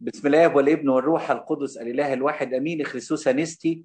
بسم 0.00 0.26
الله 0.26 0.56
والابن 0.56 0.88
والروح 0.88 1.30
القدس 1.30 1.76
الإله 1.76 2.12
الواحد 2.12 2.54
أمين 2.54 2.84
خريستوس 2.84 3.28
أنستي. 3.28 3.84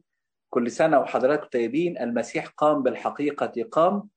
كل 0.50 0.72
سنة 0.72 1.00
وحضراتكم 1.00 1.48
طيبين 1.48 1.98
المسيح 1.98 2.48
قام 2.48 2.84
بالحقيقة 2.84 3.64
قام. 3.72 4.10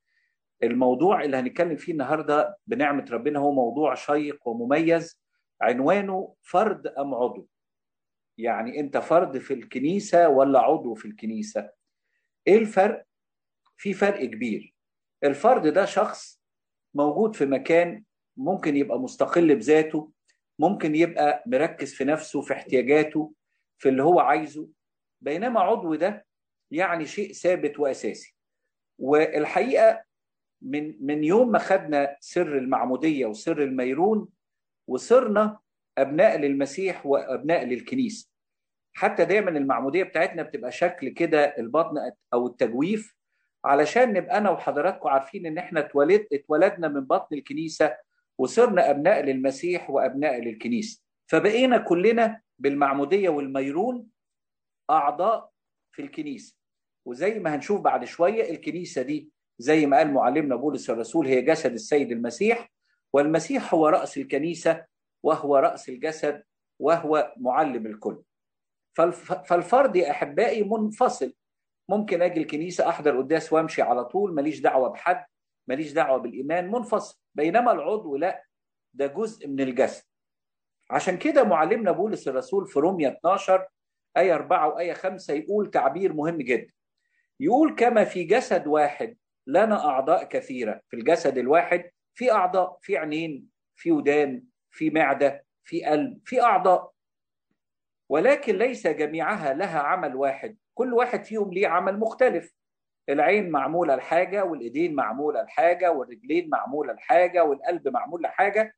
الموضوع 0.63 1.23
اللي 1.23 1.37
هنتكلم 1.37 1.75
فيه 1.75 1.91
النهارده 1.91 2.57
بنعمة 2.67 3.05
ربنا 3.11 3.39
هو 3.39 3.51
موضوع 3.51 3.95
شيق 3.95 4.47
ومميز. 4.47 5.21
عنوانه 5.61 6.35
فرد 6.41 6.87
أم 6.87 7.15
عضو؟ 7.15 7.47
يعني 8.37 8.79
أنت 8.79 8.97
فرد 8.97 9.37
في 9.37 9.53
الكنيسة 9.53 10.29
ولا 10.29 10.59
عضو 10.59 10.93
في 10.93 11.05
الكنيسة؟ 11.05 11.69
إيه 12.47 12.57
الفرق؟ 12.57 13.03
في 13.77 13.93
فرق 13.93 14.25
كبير. 14.25 14.75
الفرد 15.23 15.67
ده 15.67 15.85
شخص 15.85 16.41
موجود 16.93 17.35
في 17.35 17.45
مكان 17.45 18.03
ممكن 18.37 18.75
يبقى 18.77 18.99
مستقل 18.99 19.55
بذاته 19.55 20.11
ممكن 20.59 20.95
يبقى 20.95 21.43
مركز 21.45 21.93
في 21.93 22.03
نفسه 22.03 22.41
في 22.41 22.53
احتياجاته 22.53 23.33
في 23.77 23.89
اللي 23.89 24.03
هو 24.03 24.19
عايزه. 24.19 24.67
بينما 25.21 25.59
عضو 25.59 25.95
ده 25.95 26.25
يعني 26.71 27.05
شيء 27.05 27.33
ثابت 27.33 27.79
وأساسي. 27.79 28.35
والحقيقة 28.99 30.03
من 30.61 31.05
من 31.05 31.23
يوم 31.23 31.51
ما 31.51 31.59
خدنا 31.59 32.17
سر 32.19 32.57
المعمودية 32.57 33.25
وسر 33.25 33.63
الميرون 33.63 34.27
وصرنا 34.87 35.59
أبناء 35.97 36.37
للمسيح 36.37 37.05
وأبناء 37.05 37.65
للكنيسة. 37.65 38.29
حتى 38.93 39.25
دايما 39.25 39.49
المعمودية 39.49 40.03
بتاعتنا 40.03 40.43
بتبقى 40.43 40.71
شكل 40.71 41.09
كده 41.09 41.45
البطن 41.57 42.11
أو 42.33 42.47
التجويف 42.47 43.15
علشان 43.65 44.13
نبقى 44.13 44.37
أنا 44.37 44.49
وحضراتكم 44.49 45.09
عارفين 45.09 45.45
إن 45.45 45.57
إحنا 45.57 45.79
اتولد 45.79 46.27
اتولدنا 46.33 46.87
من 46.87 47.01
بطن 47.01 47.35
الكنيسة 47.35 47.97
وصرنا 48.39 48.89
أبناء 48.89 49.21
للمسيح 49.21 49.89
وأبناء 49.89 50.41
للكنيسة. 50.41 51.01
فبقينا 51.27 51.77
كلنا 51.77 52.41
بالمعمودية 52.59 53.29
والميرون 53.29 54.07
أعضاء 54.89 55.49
في 55.91 56.01
الكنيسة. 56.01 56.55
وزي 57.05 57.39
ما 57.39 57.55
هنشوف 57.55 57.81
بعد 57.81 58.05
شوية 58.05 58.49
الكنيسة 58.51 59.01
دي 59.01 59.29
زي 59.57 59.85
ما 59.85 59.97
قال 59.97 60.13
معلمنا 60.13 60.55
بولس 60.55 60.89
الرسول 60.89 61.27
هي 61.27 61.41
جسد 61.41 61.73
السيد 61.73 62.11
المسيح. 62.11 62.71
والمسيح 63.13 63.73
هو 63.73 63.87
رأس 63.87 64.17
الكنيسة 64.17 64.85
وهو 65.23 65.57
رأس 65.57 65.89
الجسد 65.89 66.43
وهو 66.79 67.33
معلم 67.37 67.85
الكل. 67.85 68.21
فالفرد 69.45 69.95
يا 69.95 70.11
أحبائي 70.11 70.63
منفصل. 70.63 71.33
ممكن 71.89 72.21
أجي 72.21 72.39
الكنيسة 72.39 72.89
أحضر 72.89 73.17
قداس 73.17 73.53
وأمشي 73.53 73.81
على 73.81 74.05
طول 74.05 74.33
ماليش 74.35 74.59
دعوة 74.59 74.89
بحد. 74.89 75.25
ماليش 75.69 75.91
دعوة 75.91 76.17
بالإيمان 76.17 76.71
منفصل. 76.71 77.19
بينما 77.35 77.71
العضو 77.71 78.15
لا 78.15 78.43
ده 78.93 79.07
جزء 79.07 79.47
من 79.47 79.59
الجسد. 79.59 80.03
عشان 80.89 81.17
كده 81.17 81.43
معلمنا 81.43 81.91
بولس 81.91 82.27
الرسول 82.27 82.67
في 82.67 82.79
روميا 82.79 83.09
12 83.17 83.67
آية 84.17 84.35
4 84.35 84.67
وآية 84.67 84.93
5 84.93 85.33
يقول 85.33 85.71
تعبير 85.71 86.13
مهم 86.13 86.37
جدا. 86.37 86.73
يقول 87.39 87.75
كما 87.75 88.03
في 88.03 88.23
جسد 88.23 88.67
واحد 88.67 89.17
لنا 89.47 89.85
أعضاء 89.85 90.23
كثيرة. 90.23 90.81
في 90.89 90.95
الجسد 90.95 91.37
الواحد 91.37 91.91
في 92.13 92.31
أعضاء 92.31 92.77
في 92.81 92.97
عينين 92.97 93.49
في 93.75 93.91
ودان 93.91 94.43
في 94.71 94.89
معدة 94.89 95.45
في 95.63 95.85
قلب 95.85 96.19
في 96.25 96.41
أعضاء. 96.41 96.91
ولكن 98.09 98.55
ليس 98.57 98.87
جميعها 98.87 99.53
لها 99.53 99.79
عمل 99.79 100.15
واحد. 100.15 100.57
كل 100.73 100.93
واحد 100.93 101.23
فيهم 101.23 101.53
ليه 101.53 101.67
عمل 101.67 101.99
مختلف. 101.99 102.58
العين 103.09 103.49
معمولة 103.49 103.95
لحاجة 103.95 104.43
والإيدين 104.43 104.95
معمولة 104.95 105.41
لحاجة 105.41 105.91
والرجلين 105.91 106.49
معمولة 106.49 106.93
لحاجة 106.93 107.43
والقلب 107.43 107.87
معمول 107.87 108.21
لحاجة. 108.21 108.75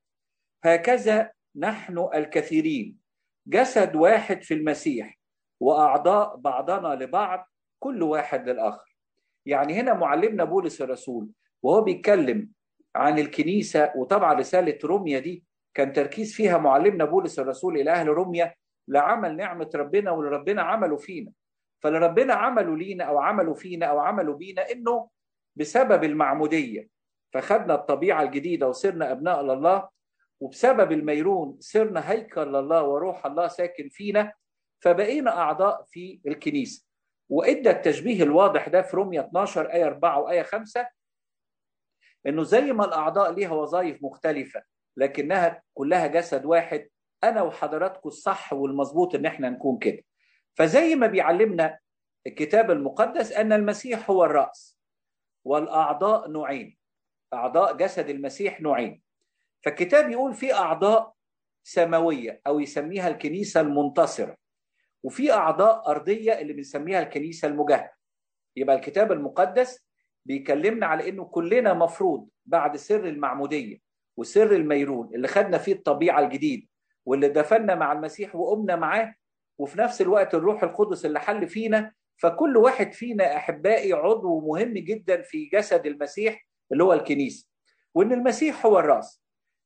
هكذا 0.63 1.31
نحن 1.55 2.07
الكثيرين. 2.15 2.97
جسد 3.47 3.95
واحد 3.95 4.43
في 4.43 4.53
المسيح 4.53 5.19
وأعضاء 5.59 6.35
بعضنا 6.35 7.03
لبعض 7.03 7.49
كل 7.79 8.03
واحد 8.03 8.49
للآخر. 8.49 8.97
يعني 9.45 9.73
هنا 9.73 9.93
معلمنا 9.93 10.43
بولس 10.43 10.81
الرسول 10.81 11.29
وهو 11.63 11.81
بيتكلم 11.81 12.49
عن 12.95 13.19
الكنيسة 13.19 13.91
وطبعا 13.95 14.33
رسالة 14.33 14.79
روميا 14.83 15.19
دي 15.19 15.43
كان 15.73 15.93
تركيز 15.93 16.33
فيها 16.33 16.57
معلمنا 16.57 17.05
بولس 17.05 17.39
الرسول 17.39 17.77
إلى 17.77 17.91
أهل 17.91 18.07
روميا 18.07 18.55
لعمل 18.87 19.35
نعمة 19.35 19.69
ربنا 19.75 20.11
واللي 20.11 20.31
ربنا 20.37 20.61
عمله 20.61 20.97
فينا. 20.97 21.31
فاللي 21.83 21.99
ربنا 21.99 22.33
عمله 22.33 22.77
لينا 22.77 23.03
أو 23.03 23.17
عمله 23.19 23.53
فينا 23.53 23.85
أو 23.85 23.99
عمله 23.99 24.33
بينا 24.33 24.71
إنه 24.71 25.09
بسبب 25.55 26.03
المعمودية 26.03 26.89
فخدنا 27.33 27.75
الطبيعة 27.75 28.23
الجديدة 28.23 28.67
وصرنا 28.67 29.11
أبناء 29.11 29.41
لله 29.41 29.89
وبسبب 30.39 30.91
الميرون 30.91 31.57
صرنا 31.59 32.11
هيكل 32.11 32.41
لله 32.47 32.83
وروح 32.83 33.25
الله 33.25 33.47
ساكن 33.47 33.89
فينا 33.89 34.33
فبقينا 34.83 35.37
أعضاء 35.37 35.83
في 35.89 36.19
الكنيسة. 36.27 36.85
وإدى 37.29 37.69
التشبيه 37.69 38.23
الواضح 38.23 38.67
ده 38.67 38.81
في 38.81 38.97
رومية 38.97 39.19
12 39.21 39.71
آية 39.73 39.85
4 39.87 40.19
وآية 40.19 40.43
5 40.43 40.87
إنه 42.27 42.43
زي 42.43 42.61
ما 42.73 42.85
الأعضاء 42.85 43.31
ليها 43.31 43.51
وظائف 43.51 44.03
مختلفة 44.03 44.63
لكنها 44.97 45.63
كلها 45.73 46.07
جسد 46.07 46.45
واحد 46.45 46.89
أنا 47.23 47.41
وحضراتكم 47.41 48.09
الصح 48.09 48.53
والمظبوط 48.53 49.15
إن 49.15 49.25
إحنا 49.25 49.49
نكون 49.49 49.77
كده. 49.79 50.03
فزي 50.55 50.95
ما 50.95 51.07
بيعلمنا 51.07 51.79
الكتاب 52.27 52.71
المقدس 52.71 53.31
أن 53.31 53.53
المسيح 53.53 54.09
هو 54.09 54.23
الرأس 54.25 54.79
والأعضاء 55.45 56.29
نوعين 56.29 56.77
أعضاء 57.33 57.77
جسد 57.77 58.09
المسيح 58.09 58.61
نوعين. 58.61 59.01
فالكتاب 59.61 60.09
يقول 60.09 60.33
في 60.33 60.53
أعضاء 60.53 61.13
سماوية 61.63 62.41
أو 62.47 62.59
يسميها 62.59 63.07
الكنيسة 63.07 63.61
المنتصرة 63.61 64.37
وفي 65.03 65.33
أعضاء 65.33 65.89
أرضية 65.91 66.39
اللي 66.39 66.53
بنسميها 66.53 67.01
الكنيسة 67.01 67.47
المجاهدة. 67.47 67.93
يبقى 68.55 68.75
الكتاب 68.75 69.11
المقدس 69.11 69.85
بيكلمنا 70.25 70.85
على 70.85 71.09
إنه 71.09 71.25
كلنا 71.25 71.73
مفروض 71.73 72.29
بعد 72.45 72.77
سر 72.77 73.05
المعمودية 73.07 73.77
وسر 74.17 74.51
الميرون 74.55 75.15
اللي 75.15 75.27
خدنا 75.27 75.57
فيه 75.57 75.73
الطبيعة 75.73 76.19
الجديدة 76.19 76.67
واللي 77.05 77.29
دفنا 77.29 77.75
مع 77.75 77.91
المسيح 77.91 78.35
وقمنا 78.35 78.75
معاه 78.75 79.15
وفي 79.61 79.79
نفس 79.79 80.01
الوقت 80.01 80.35
الروح 80.35 80.63
القدس 80.63 81.05
اللي 81.05 81.19
حل 81.19 81.47
فينا 81.47 81.91
فكل 82.17 82.57
واحد 82.57 82.93
فينا 82.93 83.35
أحبائي 83.35 83.93
عضو 83.93 84.39
مهم 84.39 84.73
جدا 84.73 85.21
في 85.21 85.45
جسد 85.45 85.85
المسيح 85.85 86.47
اللي 86.71 86.83
هو 86.83 86.93
الكنيسة. 86.93 87.47
وإن 87.95 88.11
المسيح 88.11 88.65
هو 88.65 88.79
الرأس. 88.79 89.21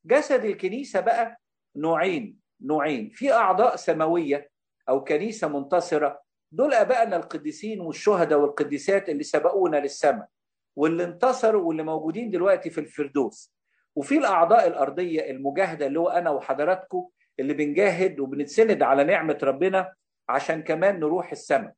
جسد 0.06 0.46
الكنيسة 0.46 1.00
بقى 1.00 1.42
نوعين 1.76 2.40
نوعين. 2.62 3.10
في 3.10 3.34
أعضاء 3.34 3.76
سماوية 3.76 4.50
أو 4.90 5.04
كنيسة 5.04 5.48
منتصرة. 5.48 6.22
دول 6.52 6.74
أبائنا 6.74 7.16
القديسين 7.16 7.82
والشهداء 7.82 8.40
والقديسات 8.40 9.10
اللي 9.10 9.24
سبقونا 9.24 9.78
للسماء. 9.78 10.28
واللي 10.76 11.04
انتصروا 11.04 11.62
واللي 11.64 11.84
موجودين 11.84 12.32
دلوقتي 12.32 12.70
في 12.70 12.78
الفردوس. 12.78 13.56
وفي 13.96 14.18
الأعضاء 14.18 14.68
الأرضية 14.68 15.32
المجاهدة 15.32 15.88
اللي 15.88 16.00
هو 16.00 16.10
أنا 16.10 16.30
وحضراتكم 16.30 17.08
اللي 17.40 17.54
بنجاهد 17.54 18.20
وبنتسند 18.20 18.84
على 18.84 19.04
نعمة 19.04 19.38
ربنا 19.44 19.94
عشان 20.30 20.64
كمان 20.64 21.00
نروح 21.00 21.32
السماء. 21.32 21.74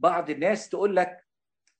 بعض 0.00 0.30
الناس 0.30 0.68
تقول 0.68 0.96
لك 0.96 1.26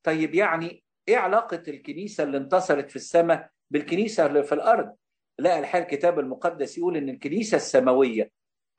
طيب 0.03 0.35
يعني 0.35 0.85
إيه 1.09 1.17
علاقة 1.17 1.63
الكنيسة 1.69 2.25
اللي 2.25 2.37
انتصرت 2.39 2.91
في 2.91 2.97
السماء 2.97 3.51
بالكنيسة 3.71 4.27
اللي 4.27 4.43
في 4.43 4.53
الأرض؟ 4.55 4.97
لا 5.39 5.59
الحال 5.59 5.83
الكتاب 5.83 6.19
المقدس 6.19 6.79
يقول 6.79 6.97
إن 6.97 7.09
الكنيسة 7.09 7.57
السماوية 7.57 8.31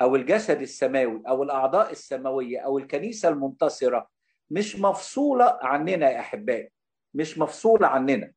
أو 0.01 0.15
الجسد 0.15 0.61
السماوي 0.61 1.21
أو 1.27 1.43
الأعضاء 1.43 1.91
السماوية 1.91 2.59
أو 2.59 2.77
الكنيسة 2.77 3.29
المنتصرة 3.29 4.09
مش 4.49 4.75
مفصولة 4.79 5.59
عننا 5.61 6.09
يا 6.11 6.19
أحبائي 6.19 6.71
مش 7.13 7.37
مفصولة 7.37 7.87
عننا. 7.87 8.31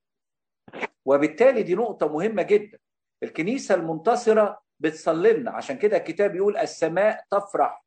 وبالتالي 1.04 1.62
دي 1.62 1.74
نقطة 1.74 2.08
مهمة 2.08 2.42
جدا. 2.42 2.78
الكنيسة 3.22 3.74
المنتصرة 3.74 4.62
بتصلي 4.80 5.32
لنا 5.32 5.50
عشان 5.50 5.78
كده 5.78 5.96
الكتاب 5.96 6.36
يقول 6.36 6.56
السماء 6.56 7.24
تفرح 7.30 7.84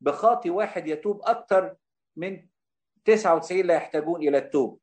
بخاطي 0.00 0.50
واحد 0.50 0.86
يتوب 0.86 1.20
أكثر 1.24 1.74
من 2.16 2.46
99 3.04 3.60
لا 3.60 3.74
يحتاجون 3.74 4.22
إلى 4.22 4.38
التوب. 4.38 4.78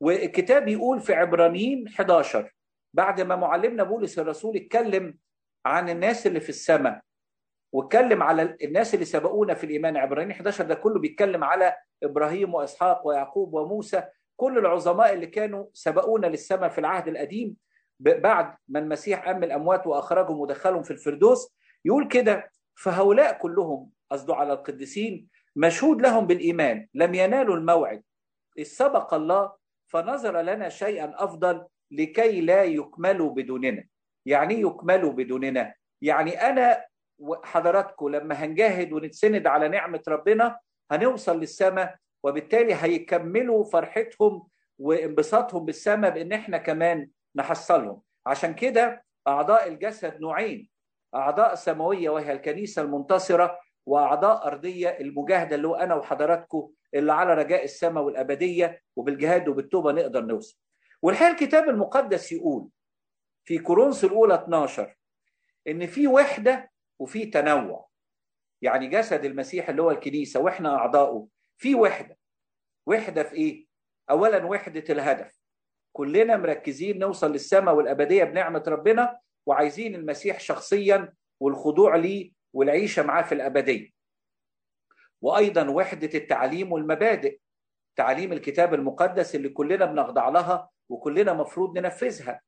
والكتاب 0.00 0.68
يقول 0.68 1.00
في 1.00 1.14
عبرانيين 1.14 1.88
11 1.88 2.54
بعد 2.94 3.20
ما 3.20 3.36
معلمنا 3.36 3.82
بولس 3.82 4.18
الرسول 4.18 4.56
اتكلم 4.56 5.18
عن 5.66 5.88
الناس 5.90 6.26
اللي 6.26 6.40
في 6.40 6.48
السماء 6.48 7.00
واتكلم 7.72 8.22
على 8.22 8.56
الناس 8.62 8.94
اللي 8.94 9.04
سبقونا 9.04 9.54
في 9.54 9.64
الإيمان 9.64 9.96
عبرانيين 9.96 10.30
11 10.30 10.64
ده 10.64 10.74
كله 10.74 11.00
بيتكلم 11.00 11.44
على 11.44 11.76
إبراهيم 12.02 12.54
وإسحاق 12.54 13.06
ويعقوب 13.06 13.54
وموسى 13.54 14.02
كل 14.36 14.58
العظماء 14.58 15.12
اللي 15.12 15.26
كانوا 15.26 15.66
سبقونا 15.72 16.26
للسماء 16.26 16.68
في 16.68 16.78
العهد 16.78 17.08
القديم 17.08 17.56
بعد 18.00 18.54
ما 18.68 18.78
المسيح 18.78 19.26
قام 19.26 19.44
الأموات 19.44 19.86
وأخرجهم 19.86 20.40
ودخلهم 20.40 20.82
في 20.82 20.90
الفردوس 20.90 21.54
يقول 21.84 22.08
كده 22.08 22.50
فهؤلاء 22.74 23.38
كلهم 23.38 23.90
قصده 24.10 24.34
على 24.34 24.52
القديسين 24.52 25.28
مشهود 25.56 26.02
لهم 26.02 26.26
بالإيمان 26.26 26.86
لم 26.94 27.14
ينالوا 27.14 27.56
الموعد. 27.56 28.02
إذ 28.58 28.64
سبق 28.64 29.14
الله 29.14 29.52
فنظر 29.86 30.40
لنا 30.40 30.68
شيئا 30.68 31.12
أفضل 31.24 31.66
لكي 31.90 32.40
لا 32.40 32.64
يكملوا 32.64 33.30
بدوننا. 33.34 33.84
يعني 34.26 34.60
يكملوا 34.60 35.12
بدوننا؟ 35.12 35.74
يعني 36.02 36.40
أنا 36.50 36.84
حضراتكم 37.44 38.08
لما 38.08 38.34
هنجاهد 38.34 38.92
ونتسند 38.92 39.46
على 39.46 39.68
نعمة 39.68 40.02
ربنا 40.08 40.58
هنوصل 40.90 41.40
للسماء 41.40 41.96
وبالتالي 42.22 42.74
هيكملوا 42.74 43.64
فرحتهم 43.64 44.46
وانبساطهم 44.78 45.64
بالسماء 45.64 46.10
بإن 46.10 46.32
إحنا 46.32 46.58
كمان 46.58 47.08
نحصلهم. 47.36 48.02
عشان 48.26 48.54
كده 48.54 49.04
أعضاء 49.28 49.68
الجسد 49.68 50.20
نوعين 50.20 50.70
أعضاء 51.14 51.54
سماوية 51.54 52.10
وهي 52.10 52.32
الكنيسة 52.32 52.82
المنتصرة 52.82 53.58
وأعضاء 53.86 54.46
أرضية 54.46 54.88
المجاهدة 54.88 55.56
اللي 55.56 55.68
هو 55.68 55.74
أنا 55.74 55.94
وحضراتكم 55.94 56.70
اللي 56.94 57.12
على 57.12 57.34
رجاء 57.34 57.64
السماء 57.64 58.04
والأبدية 58.04 58.82
وبالجهاد 58.96 59.48
وبالتوبة 59.48 59.92
نقدر 59.92 60.24
نوصل. 60.24 60.58
والحقيقة 61.02 61.30
الكتاب 61.32 61.68
المقدس 61.68 62.32
يقول 62.32 62.68
في 63.44 63.58
كورنثوس 63.58 64.04
الأولى 64.04 64.34
12 64.34 64.96
إن 65.68 65.86
في 65.86 66.06
وحدة 66.06 66.70
وفي 66.98 67.26
تنوع. 67.26 67.88
يعني 68.62 68.86
جسد 68.86 69.24
المسيح 69.24 69.68
اللي 69.68 69.82
هو 69.82 69.90
الكنيسة 69.90 70.40
وإحنا 70.40 70.74
اعضائه 70.74 71.26
في 71.56 71.74
وحدة. 71.74 72.18
وحدة 72.86 73.22
في 73.22 73.34
إيه؟ 73.34 73.66
اولا 74.10 74.44
وحدة 74.46 74.84
الهدف. 74.90 75.39
كلنا 75.92 76.36
مركزين 76.36 76.98
نوصل 76.98 77.32
للسماء 77.32 77.74
والأبدية 77.74 78.24
بنعمة 78.24 78.64
ربنا 78.68 79.18
وعايزين 79.46 79.94
المسيح 79.94 80.40
شخصيا 80.40 81.12
والخضوع 81.40 81.96
ليه 81.96 82.32
والعيشة 82.52 83.02
معاه 83.02 83.22
في 83.22 83.32
الأبدية. 83.32 83.90
وأيضا 85.22 85.68
وحدة 85.68 86.10
التعليم 86.18 86.72
والمبادئ 86.72 87.38
تعليم 87.96 88.32
الكتاب 88.32 88.74
المقدس 88.74 89.34
اللي 89.34 89.48
كلنا 89.48 89.84
بنخضع 89.84 90.28
لها 90.28 90.70
وكلنا 90.88 91.32
مفروض 91.32 91.78
ننفذها. 91.78 92.40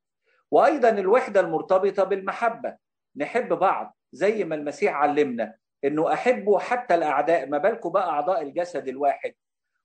وأيضا 0.50 0.88
الوحدة 0.88 1.40
المرتبطة 1.40 2.04
بالمحبة. 2.04 2.76
نحب 3.16 3.48
بعض 3.48 3.96
زي 4.12 4.44
ما 4.44 4.54
المسيح 4.54 4.94
علمنا 4.94 5.54
إنه 5.84 6.12
احبوا 6.12 6.58
حتى 6.58 6.94
الأعداء 6.94 7.46
ما 7.46 7.58
بالكم 7.58 7.90
بقى 7.90 8.08
أعضاء 8.08 8.42
الجسد 8.42 8.88
الواحد. 8.88 9.34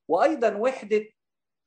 وأيضا 0.07 0.55
وحدة 0.55 1.05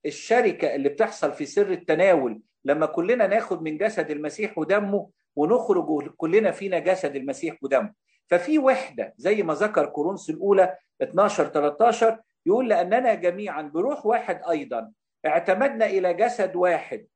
الشركة 0.07 0.75
اللي 0.75 0.89
بتحصل 0.89 1.33
في 1.33 1.47
سر 1.47 1.71
التناول 1.71 2.41
لما 2.65 2.87
كلنا 2.87 3.27
ناخد 3.27 3.63
من 3.63 3.79
جسد 3.79 4.11
المسيح 4.11 4.59
ودمه 4.59 5.11
ونخرج 5.37 6.09
كلنا 6.17 6.51
فينا 6.51 6.79
جسد 6.79 7.17
المسيح 7.17 7.57
ودمه. 7.63 7.93
ففي 8.27 8.59
وحدة 8.59 9.15
زي 9.17 9.43
ما 9.43 9.55
ذكر 9.55 9.87
كورنثوس 9.87 10.31
الأولى 10.31 10.77
12 11.03 11.49
13 11.49 12.19
يقول 12.47 12.69
لأننا 12.69 13.15
جميعا 13.15 13.63
بروح 13.63 14.07
واحد 14.07 14.41
أيضا 14.51 14.93
اعتمدنا 15.27 15.87
إلى 15.87 16.15
جسد 16.15 16.57
واحد. 16.57 17.07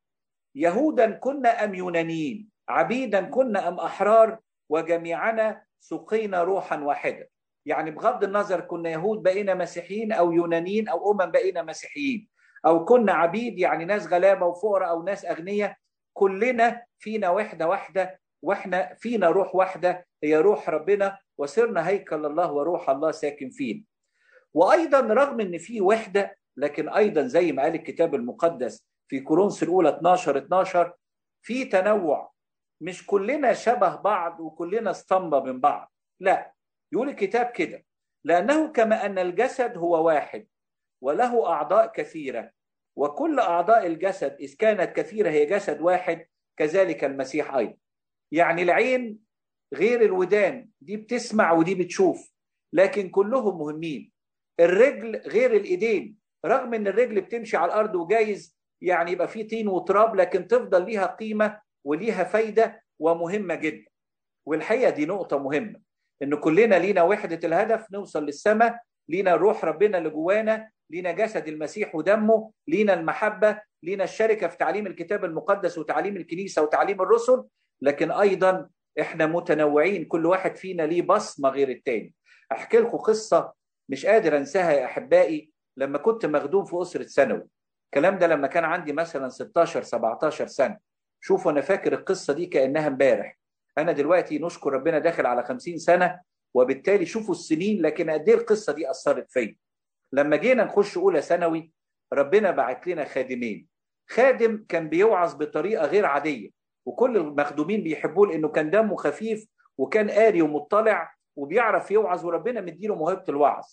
يهودا 0.54 1.10
كنا 1.10 1.64
أم 1.64 1.74
يونانيين 1.74 2.48
عبيدا 2.68 3.20
كنا 3.20 3.68
أم 3.68 3.80
أحرار 3.80 4.38
وجميعنا 4.68 5.62
سقينا 5.80 6.42
روحا 6.42 6.78
واحدا 6.80 7.26
يعني 7.66 7.90
بغض 7.90 8.24
النظر 8.24 8.60
كنا 8.60 8.90
يهود 8.90 9.22
بقينا 9.22 9.54
مسيحيين 9.54 10.12
أو 10.12 10.32
يونانيين 10.32 10.88
أو 10.88 11.12
أمم 11.12 11.30
بقينا 11.30 11.62
مسيحيين. 11.62 12.28
أو 12.66 12.84
كنا 12.84 13.12
عبيد 13.12 13.58
يعني 13.58 13.84
ناس 13.84 14.06
غلابة 14.06 14.46
وفقراء 14.46 14.88
أو 14.90 15.02
ناس 15.02 15.24
أغنياء 15.24 15.76
كلنا 16.12 16.84
فينا 16.98 17.30
وحدة 17.30 17.68
واحدة 17.68 18.20
وإحنا 18.42 18.94
فينا 18.94 19.28
روح 19.28 19.54
واحدة 19.54 20.06
هي 20.22 20.36
روح 20.36 20.68
ربنا 20.68 21.18
وصرنا 21.38 21.88
هيكل 21.88 22.26
الله 22.26 22.52
وروح 22.52 22.90
الله 22.90 23.10
ساكن 23.10 23.50
فينا. 23.50 23.84
وأيضا 24.54 25.00
رغم 25.00 25.40
إن 25.40 25.58
في 25.58 25.80
وحدة 25.80 26.36
لكن 26.56 26.88
أيضا 26.88 27.22
زي 27.22 27.52
ما 27.52 27.62
قال 27.62 27.74
الكتاب 27.74 28.14
المقدس 28.14 28.86
في 29.08 29.20
كورنثوس 29.20 29.62
الأولى 29.62 29.88
12 29.88 30.38
12 30.38 30.92
في 31.42 31.64
تنوع 31.64 32.32
مش 32.80 33.06
كلنا 33.06 33.52
شبه 33.52 33.96
بعض 33.96 34.40
وكلنا 34.40 34.90
اسطمبة 34.90 35.40
من 35.40 35.60
بعض 35.60 35.92
لا 36.20 36.52
يقول 36.92 37.08
الكتاب 37.08 37.46
كده 37.46 37.84
لأنه 38.24 38.72
كما 38.72 39.06
أن 39.06 39.18
الجسد 39.18 39.76
هو 39.78 40.06
واحد 40.06 40.46
وله 41.04 41.46
أعضاء 41.48 41.92
كثيرة. 41.92 42.50
وكل 42.96 43.40
أعضاء 43.40 43.86
الجسد 43.86 44.36
إذ 44.40 44.54
كانت 44.56 44.96
كثيرة 44.96 45.30
هي 45.30 45.46
جسد 45.46 45.80
واحد 45.80 46.26
كذلك 46.58 47.04
المسيح 47.04 47.54
أيضا. 47.54 47.76
يعني 48.32 48.62
العين 48.62 49.18
غير 49.74 50.02
الودان 50.02 50.68
دي 50.80 50.96
بتسمع 50.96 51.52
ودي 51.52 51.74
بتشوف 51.74 52.32
لكن 52.72 53.08
كلهم 53.08 53.58
مهمين. 53.58 54.12
الرجل 54.60 55.16
غير 55.16 55.56
الإيدين 55.56 56.16
رغم 56.46 56.74
إن 56.74 56.86
الرجل 56.86 57.20
بتمشي 57.20 57.56
على 57.56 57.66
الأرض 57.72 57.94
وجايز 57.94 58.56
يعني 58.82 59.12
يبقى 59.12 59.28
فيه 59.28 59.48
طين 59.48 59.68
وتراب 59.68 60.16
لكن 60.16 60.46
تفضل 60.48 60.86
ليها 60.86 61.06
قيمة 61.06 61.60
وليها 61.84 62.24
فايدة 62.24 62.82
ومهمة 62.98 63.54
جدا. 63.54 63.90
والحقيقة 64.46 64.90
دي 64.90 65.06
نقطة 65.06 65.38
مهمة 65.38 65.80
إن 66.22 66.34
كلنا 66.34 66.74
لينا 66.74 67.02
وحدة 67.02 67.48
الهدف 67.48 67.92
نوصل 67.92 68.24
للسماء 68.26 68.80
لينا 69.08 69.34
روح 69.34 69.64
ربنا 69.64 69.98
اللي 69.98 70.10
جوانا 70.10 70.70
لينا 70.94 71.12
جسد 71.12 71.48
المسيح 71.48 71.94
ودمه 71.94 72.50
لينا 72.68 72.94
المحبة 72.94 73.60
لينا 73.82 74.04
الشركة 74.04 74.48
في 74.48 74.56
تعليم 74.56 74.86
الكتاب 74.86 75.24
المقدس 75.24 75.78
وتعليم 75.78 76.16
الكنيسة 76.16 76.62
وتعليم 76.62 77.02
الرسل. 77.02 77.44
لكن 77.82 78.10
أيضا 78.10 78.68
إحنا 79.00 79.26
متنوعين 79.26 80.04
كل 80.04 80.26
واحد 80.26 80.56
فينا 80.56 80.82
ليه 80.82 81.02
بصمة 81.02 81.48
غير 81.48 81.68
التاني. 81.68 82.14
أحكي 82.52 82.78
لكم 82.78 82.98
قصة 82.98 83.52
مش 83.88 84.06
قادر 84.06 84.36
أنساها 84.36 84.72
يا 84.72 84.84
أحبائي 84.84 85.50
لما 85.76 85.98
كنت 85.98 86.26
مخدوم 86.26 86.64
في 86.64 86.82
أسرة 86.82 87.02
ثانوي. 87.02 87.46
الكلام 87.86 88.18
ده 88.18 88.26
لما 88.26 88.46
كان 88.46 88.64
عندي 88.64 88.92
مثلا 88.92 89.28
16 89.28 89.82
17 89.82 90.46
سنة. 90.46 90.78
شوفوا 91.20 91.52
أنا 91.52 91.60
فاكر 91.60 91.92
القصة 91.92 92.32
دي 92.32 92.46
كأنها 92.46 92.86
امبارح. 92.86 93.38
أنا 93.78 93.92
دلوقتي 93.92 94.38
نشكر 94.38 94.72
ربنا 94.72 94.98
داخل 94.98 95.26
على 95.26 95.44
50 95.44 95.78
سنة 95.78 96.20
وبالتالي 96.54 97.06
شوفوا 97.06 97.34
السنين 97.34 97.82
لكن 97.82 98.10
قد 98.10 98.28
إيه 98.28 98.34
القصة 98.36 98.72
دي 98.72 98.90
أثرت 98.90 99.30
فيا. 99.30 99.56
لما 100.14 100.36
جينا 100.36 100.64
نخش 100.64 100.96
أولى 100.98 101.22
ثانوي 101.22 101.72
ربنا 102.12 102.50
بعت 102.50 102.86
لنا 102.86 103.04
خادمين. 103.04 103.66
خادم 104.10 104.64
كان 104.68 104.88
بيوعظ 104.88 105.34
بطريقة 105.34 105.86
غير 105.86 106.06
عادية 106.06 106.50
وكل 106.86 107.16
المخدومين 107.16 107.82
بيحبوه 107.82 108.26
لأنه 108.26 108.48
كان 108.48 108.70
دمه 108.70 108.96
خفيف 108.96 109.46
وكان 109.78 110.10
قاري 110.10 110.42
ومطلع 110.42 111.14
وبيعرف 111.36 111.90
يوعظ 111.90 112.26
وربنا 112.26 112.60
مديله 112.60 112.94
موهبة 112.94 113.24
الوعظ. 113.28 113.64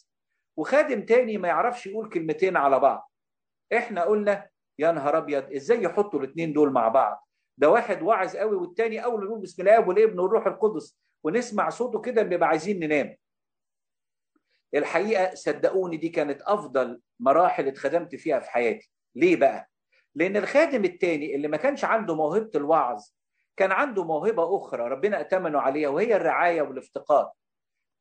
وخادم 0.57 1.05
تاني 1.05 1.37
ما 1.37 1.47
يعرفش 1.47 1.87
يقول 1.87 2.09
كلمتين 2.09 2.57
على 2.57 2.79
بعض. 2.79 3.11
إحنا 3.73 4.03
قلنا 4.03 4.49
يا 4.79 4.91
نهار 4.91 5.17
أبيض 5.17 5.53
إزاي 5.53 5.83
يحطوا 5.83 6.19
الاثنين 6.19 6.53
دول 6.53 6.71
مع 6.71 6.87
بعض؟ 6.87 7.27
ده 7.57 7.69
واحد 7.69 8.01
واعظ 8.01 8.35
قوي 8.37 8.55
والتاني 8.55 9.03
أول 9.03 9.25
يقول 9.25 9.39
بسم 9.39 9.61
الله 9.61 9.87
والابن 9.87 10.19
والروح 10.19 10.47
القدس. 10.47 10.97
ونسمع 11.23 11.69
صوته 11.69 12.01
كده 12.01 12.23
بنبقى 12.23 12.49
عايزين 12.49 12.79
ننام. 12.79 13.15
الحقيقة 14.75 15.35
صدقوني 15.35 15.97
دي 15.97 16.09
كانت 16.09 16.41
أفضل 16.41 17.01
مراحل 17.19 17.67
اتخدمت 17.67 18.15
فيها 18.15 18.39
في 18.39 18.51
حياتي. 18.51 18.91
ليه 19.15 19.35
بقى؟ 19.35 19.69
لأن 20.15 20.37
الخادم 20.37 20.85
التاني 20.85 21.35
اللي 21.35 21.47
ما 21.47 21.57
كانش 21.57 21.85
عنده 21.85 22.15
موهبة 22.15 22.51
الوعظ 22.55 23.03
كان 23.57 23.71
عنده 23.71 24.03
موهبة 24.03 24.57
أخرى 24.57 24.83
ربنا 24.89 25.21
أتمنه 25.21 25.59
عليها 25.59 25.89
وهي 25.89 26.15
الرعاية 26.15 26.61
والافتقاد 26.61 27.29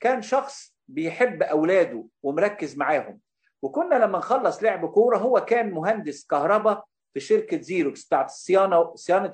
كان 0.00 0.22
شخص 0.22 0.76
بيحب 0.88 1.42
أولاده 1.42 2.06
ومركز 2.22 2.76
معاهم. 2.76 3.20
وكنا 3.62 3.94
لما 3.94 4.18
نخلص 4.18 4.62
لعب 4.62 4.90
كورة 4.90 5.18
هو 5.18 5.44
كان 5.44 5.70
مهندس 5.70 6.26
كهرباء 6.26 6.84
في 7.14 7.20
شركة 7.20 7.60
زيروكس 7.60 8.04
بتاعت 8.06 8.26
الصيانة 8.30 8.94
صيانة 8.94 9.32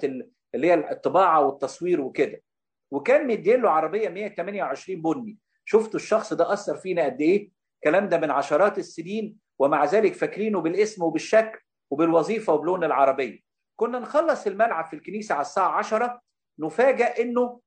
اللي 0.54 0.66
هي 0.66 0.74
الطباعة 0.74 1.40
والتصوير 1.46 2.00
وكده. 2.00 2.42
وكان 2.90 3.26
مدين 3.26 3.62
له 3.62 3.70
عربيه 3.70 4.08
128 4.08 5.02
بني. 5.02 5.38
شفتوا 5.68 6.00
الشخص 6.00 6.32
ده 6.32 6.52
أثر 6.52 6.76
فينا 6.76 7.04
قد 7.04 7.20
إيه؟ 7.20 7.50
الكلام 7.76 8.08
ده 8.08 8.18
من 8.18 8.30
عشرات 8.30 8.78
السنين 8.78 9.36
ومع 9.58 9.84
ذلك 9.84 10.14
فاكرينه 10.14 10.60
بالاسم 10.60 11.02
وبالشكل 11.02 11.58
وبالوظيفة 11.90 12.52
وبلون 12.52 12.84
العربية. 12.84 13.40
كنا 13.76 13.98
نخلص 13.98 14.46
الملعب 14.46 14.84
في 14.86 14.96
الكنيسة 14.96 15.34
على 15.34 15.42
الساعة 15.42 15.68
10 15.68 16.20
نفاجئ 16.58 17.22
إنه 17.22 17.60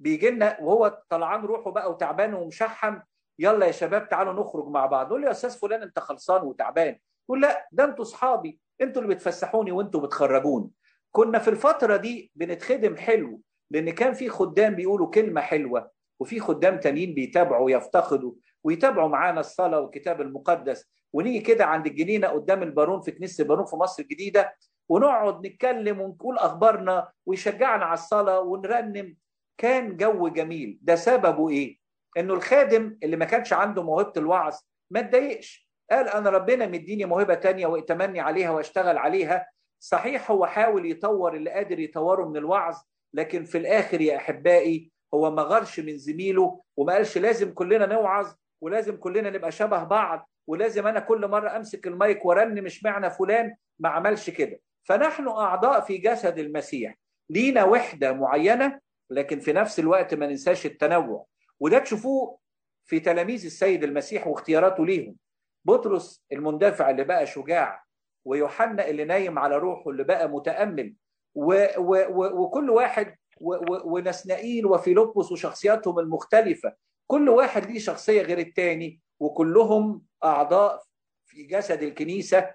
بيجي 0.00 0.30
لنا 0.30 0.56
وهو 0.60 1.02
طلعان 1.08 1.40
روحه 1.44 1.70
بقى 1.70 1.90
وتعبان 1.90 2.34
ومشحم 2.34 2.98
يلا 3.38 3.66
يا 3.66 3.72
شباب 3.72 4.08
تعالوا 4.08 4.32
نخرج 4.32 4.68
مع 4.68 4.86
بعض. 4.86 5.06
نقول 5.06 5.20
له 5.20 5.26
يا 5.26 5.32
أستاذ 5.32 5.58
فلان 5.58 5.82
أنت 5.82 5.98
خلصان 5.98 6.42
وتعبان. 6.42 6.98
يقول 7.28 7.42
لا 7.42 7.68
ده 7.72 7.84
أنتوا 7.84 8.04
أصحابي 8.04 8.60
أنتوا 8.80 9.02
اللي 9.02 9.14
بتفسحوني 9.14 9.72
وأنتوا 9.72 10.00
بتخرجوني. 10.00 10.70
كنا 11.12 11.38
في 11.38 11.50
الفترة 11.50 11.96
دي 11.96 12.32
بنتخدم 12.34 12.96
حلو 12.96 13.40
لأن 13.70 13.90
كان 13.90 14.12
في 14.12 14.28
خدام 14.28 14.74
بيقولوا 14.74 15.10
كلمة 15.10 15.40
حلوة. 15.40 15.90
وفي 16.20 16.40
خدام 16.40 16.80
تانيين 16.80 17.14
بيتابعوا 17.14 17.64
ويفتقدوا 17.66 18.32
ويتابعوا 18.64 19.08
معانا 19.08 19.40
الصلاة 19.40 19.80
والكتاب 19.80 20.20
المقدس. 20.20 20.90
ونيجي 21.12 21.40
كده 21.40 21.64
عند 21.64 21.86
الجنينة 21.86 22.28
قدام 22.28 22.62
البارون 22.62 23.00
في 23.00 23.10
كنيسة 23.10 23.42
البارون 23.42 23.66
في 23.66 23.76
مصر 23.76 24.02
الجديدة 24.02 24.54
ونقعد 24.88 25.46
نتكلم 25.46 26.00
ونقول 26.00 26.38
أخبارنا 26.38 27.08
ويشجعنا 27.26 27.84
على 27.84 27.94
الصلاة 27.94 28.40
ونرنم. 28.40 29.16
كان 29.58 29.96
جو 29.96 30.28
جميل. 30.28 30.78
ده 30.82 30.94
سببه 30.96 31.48
إيه؟ 31.48 31.78
إنه 32.18 32.34
الخادم 32.34 32.98
اللي 33.02 33.16
ما 33.16 33.24
كانش 33.24 33.52
عنده 33.52 33.82
موهبة 33.82 34.12
الوعظ 34.16 34.54
ما 34.90 35.00
اتضايقش. 35.00 35.68
قال 35.90 36.08
أنا 36.08 36.30
ربنا 36.30 36.66
مديني 36.66 37.04
موهبة 37.04 37.34
تانية 37.34 37.66
وأتمني 37.66 38.20
عليها 38.20 38.50
وأشتغل 38.50 38.98
عليها. 38.98 39.46
صحيح 39.80 40.30
هو 40.30 40.46
حاول 40.46 40.90
يطور 40.90 41.34
اللي 41.36 41.50
قادر 41.50 41.78
يطوره 41.78 42.24
من 42.28 42.36
الوعظ 42.36 42.76
لكن 43.14 43.44
في 43.44 43.58
الآخر 43.58 44.00
يا 44.00 44.16
أحبائي 44.16 44.90
هو 45.14 45.30
ما 45.30 45.42
غارش 45.42 45.80
من 45.80 45.96
زميله 45.98 46.60
وما 46.76 46.92
قالش 46.92 47.18
لازم 47.18 47.52
كلنا 47.52 47.86
نوعظ 47.86 48.32
ولازم 48.60 48.96
كلنا 48.96 49.30
نبقى 49.30 49.52
شبه 49.52 49.84
بعض 49.84 50.30
ولازم 50.46 50.86
أنا 50.86 51.00
كل 51.00 51.28
مرة 51.28 51.56
أمسك 51.56 51.86
المايك 51.86 52.24
ورن 52.26 52.62
مش 52.62 52.84
معنى 52.84 53.10
فلان 53.10 53.56
ما 53.78 53.88
عملش 53.88 54.30
كده. 54.30 54.60
فنحن 54.84 55.28
أعضاء 55.28 55.80
في 55.80 55.98
جسد 55.98 56.38
المسيح. 56.38 56.94
لينا 57.30 57.64
وحدة 57.64 58.12
معينة 58.12 58.80
لكن 59.10 59.40
في 59.40 59.52
نفس 59.52 59.78
الوقت 59.78 60.14
ما 60.14 60.26
ننساش 60.26 60.66
التنوع. 60.66 61.26
وده 61.60 61.78
تشوفوه 61.78 62.38
في 62.84 63.00
تلاميذ 63.00 63.44
السيد 63.44 63.84
المسيح 63.84 64.26
واختياراته 64.26 64.86
ليهم. 64.86 65.16
بطرس 65.64 66.24
المندفع 66.32 66.90
اللي 66.90 67.04
بقى 67.04 67.26
شجاع 67.26 67.84
ويوحنا 68.24 68.88
اللي 68.88 69.04
نايم 69.04 69.38
على 69.38 69.56
روحه 69.56 69.90
اللي 69.90 70.04
بقى 70.04 70.28
متأمل 70.28 70.94
و 71.34 71.66
و 71.78 71.96
و 72.08 72.42
وكل 72.42 72.70
واحد 72.70 73.14
ونسنائيل 73.40 74.66
وفيلبس 74.66 75.32
وشخصياتهم 75.32 75.98
المختلفة. 75.98 76.74
كل 77.06 77.28
واحد 77.28 77.66
ليه 77.66 77.78
شخصية 77.78 78.22
غير 78.22 78.38
الثاني 78.38 79.00
وكلهم 79.20 80.02
أعضاء 80.24 80.82
في 81.26 81.42
جسد 81.42 81.82
الكنيسة 81.82 82.54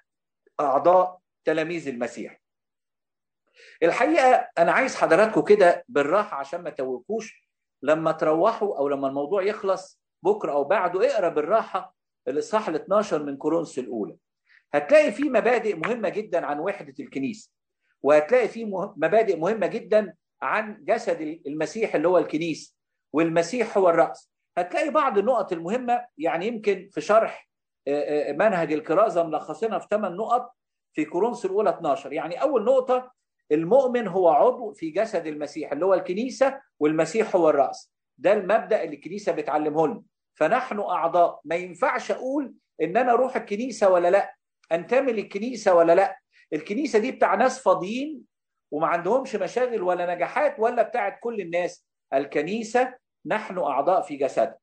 أعضاء 0.60 1.20
تلاميذ 1.46 1.88
المسيح. 1.88 2.42
الحقيقة 3.84 4.50
أنا 4.58 4.72
عايز 4.72 4.96
حضراتكم 4.96 5.42
كده 5.42 5.86
بالراحة 5.88 6.38
عشان 6.38 6.62
ما 6.62 6.70
توقوش. 6.70 7.44
لما 7.82 8.12
تروحوا 8.12 8.78
أو 8.78 8.88
لما 8.90 9.08
الموضوع 9.08 9.44
يخلص 9.44 10.00
بكرة 10.24 10.52
أو 10.52 10.63
بعده 10.63 11.12
اقرأ 11.13 11.30
بالراحة 11.30 11.96
الإصحاح 12.28 12.68
ال 12.70 12.75
12 12.75 13.24
من 13.24 13.38
كورنثوس 13.38 13.80
الأولى. 13.80 14.18
هتلاقي 14.74 15.12
فيه 15.12 15.30
مبادئ 15.30 15.75
مهمة 15.75 16.10
جدا 16.10 16.46
عن 16.46 16.60
وحدة 16.60 16.94
الكنيسة 17.00 17.52
وهتلاقي 18.04 18.48
فيه 18.48 18.66
مبادئ 18.98 19.36
مهمة 19.40 19.68
جدا 19.68 20.13
عن 20.44 20.84
جسد 20.84 21.42
المسيح 21.48 21.96
اللي 21.96 22.08
هو 22.08 22.18
الكنيسة 22.18 22.76
والمسيح 23.14 23.78
هو 23.78 23.90
الرأس. 23.90 24.32
هتلاقي 24.58 24.90
بعض 24.90 25.18
النقط 25.18 25.54
المهمة 25.54 26.06
يعني 26.18 26.48
يمكن 26.48 26.90
في 26.92 27.02
شرح 27.02 27.50
منهج 28.30 28.74
الكرازة 28.74 29.24
ملخصينها 29.24 29.80
في 29.80 29.88
ثمان 29.92 30.16
نقط 30.16 30.54
في 30.94 31.06
كورنثوس 31.06 31.46
الأولى 31.46 31.70
12 31.70 32.14
يعني 32.14 32.42
أول 32.42 32.64
نقطة 32.64 33.12
المؤمن 33.52 34.08
هو 34.08 34.30
عضو 34.30 34.74
في 34.74 34.90
جسد 34.90 35.28
المسيح 35.28 35.72
اللي 35.72 35.86
هو 35.86 35.94
الكنيسة 35.94 36.60
والمسيح 36.80 37.36
هو 37.36 37.50
الرأس. 37.50 37.94
ده 38.18 38.34
المبدأ 38.34 38.84
اللي 38.84 38.96
الكنيسة 38.96 39.32
بتعلمه 39.32 39.88
لنا 39.88 40.04
فنحن 40.34 40.80
أعضاء. 40.80 41.42
ما 41.46 41.56
ينفعش 41.56 42.12
أقول 42.12 42.54
إن 42.82 42.98
أنا 42.98 43.12
أروح 43.12 43.36
الكنيسة 43.36 43.90
ولا 43.90 44.12
لأ. 44.12 44.36
أنتمي 44.72 45.12
للكنيسة 45.12 45.74
ولا 45.74 45.96
لأ. 45.96 46.18
الكنيسة 46.54 47.00
دي 47.00 47.12
بتاع 47.12 47.36
ناس 47.36 47.60
فاضيين 47.64 48.22
وما 48.74 48.88
عندهمش 48.88 49.36
مشاغل 49.36 49.82
ولا 49.82 50.15
نجاحات 50.15 50.60
ولا 50.60 50.84
بتاعت 50.84 51.20
كل 51.22 51.42
الناس. 51.42 51.88
الكنيسة 52.13 52.96
نحن 53.25 53.58
أعضاء 53.58 54.01
في 54.01 54.15
جسدها 54.15 54.58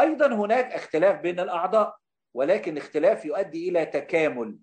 أيضا 0.00 0.26
هناك 0.34 0.72
اختلاف 0.72 1.20
بين 1.20 1.40
الأعضاء 1.40 1.96
ولكن 2.34 2.76
اختلاف 2.76 3.24
يؤدي 3.24 3.68
إلى 3.68 3.86
تكامل. 3.86 4.58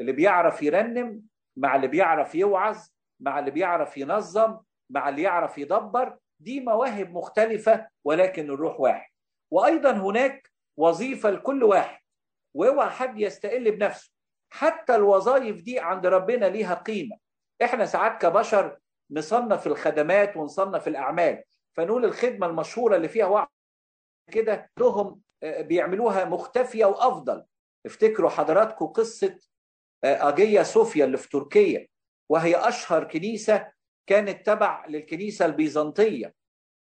اللي 0.00 0.12
بيعرف 0.12 0.62
يرنم 0.62 1.22
مع 1.56 1.76
اللي 1.76 1.86
بيعرف 1.86 2.34
يوعظ 2.34 2.78
مع 3.20 3.38
اللي 3.38 3.50
بيعرف 3.50 3.96
ينظم 3.96 4.58
مع 4.90 5.08
اللي 5.08 5.22
يعرف 5.22 5.58
يدبر 5.58 6.16
دي 6.40 6.60
مواهب 6.60 7.10
مختلفة 7.14 7.88
ولكن 8.04 8.50
الروح 8.50 8.80
واحد. 8.80 9.10
وأيضا 9.50 9.92
هناك 9.92 10.50
وظيفة 10.76 11.30
لكل 11.30 11.64
واحد 11.64 12.00
واوعى 12.54 12.90
حد 12.90 13.20
يستقل 13.20 13.70
بنفسه. 13.70 14.12
حتى 14.52 14.94
الوظائف 14.94 15.62
دي 15.62 15.78
عند 15.78 16.06
ربنا 16.06 16.46
ليها 16.46 16.74
قيمة. 16.74 17.29
إحنا 17.62 17.86
ساعات 17.86 18.22
كبشر 18.22 18.78
نصنف 19.10 19.66
الخدمات 19.66 20.36
ونصنف 20.36 20.88
الأعمال 20.88 21.42
فنقول 21.76 22.04
الخدمة 22.04 22.46
المشهورة 22.46 22.96
اللي 22.96 23.08
فيها 23.08 23.26
وعي 23.26 23.46
كده 24.32 24.70
لهم 24.78 25.20
بيعملوها 25.42 26.24
مختفية 26.24 26.84
وأفضل. 26.84 27.44
افتكروا 27.86 28.30
حضراتكم 28.30 28.86
قصة 28.86 29.38
أجية 30.04 30.62
صوفيا 30.62 31.04
اللي 31.04 31.16
في 31.16 31.28
تركيا 31.28 31.88
وهي 32.28 32.56
أشهر 32.68 33.04
كنيسة 33.04 33.72
كانت 34.06 34.46
تبع 34.46 34.86
للكنيسة 34.86 35.46
البيزنطية 35.46 36.34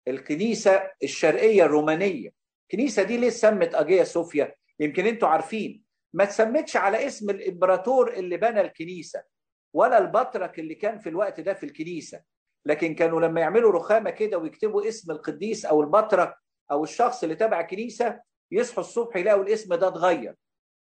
الكنيسة 0.08 0.90
الشرقية 1.02 1.64
الرومانية. 1.64 2.30
الكنيسة 2.62 3.02
دي 3.02 3.16
ليه 3.16 3.30
سمت 3.30 3.74
أجية 3.74 4.02
صوفيا 4.02 4.54
يمكن 4.80 5.06
أنتوا 5.06 5.28
عارفين. 5.28 5.84
ما 6.14 6.24
تسمتش 6.24 6.76
على 6.76 7.06
اسم 7.06 7.30
الإمبراطور 7.30 8.12
اللي 8.12 8.36
بنى 8.36 8.60
الكنيسة. 8.60 9.22
ولا 9.78 9.98
البطرك 9.98 10.58
اللي 10.58 10.74
كان 10.74 10.98
في 10.98 11.08
الوقت 11.08 11.40
ده 11.40 11.54
في 11.54 11.66
الكنيسة. 11.66 12.20
لكن 12.66 12.94
كانوا 12.94 13.20
لما 13.20 13.40
يعملوا 13.40 13.72
رخامة 13.72 14.10
كده 14.10 14.38
ويكتبوا 14.38 14.88
اسم 14.88 15.12
القديس 15.12 15.66
أو 15.66 15.80
البطرك 15.80 16.34
أو 16.70 16.84
الشخص 16.84 17.22
اللي 17.22 17.34
تبع 17.34 17.60
الكنيسة 17.60 18.20
يصحوا 18.50 18.80
الصبح 18.84 19.16
يلاقوا 19.16 19.42
الاسم 19.42 19.74
ده 19.74 19.88
اتغير. 19.88 20.34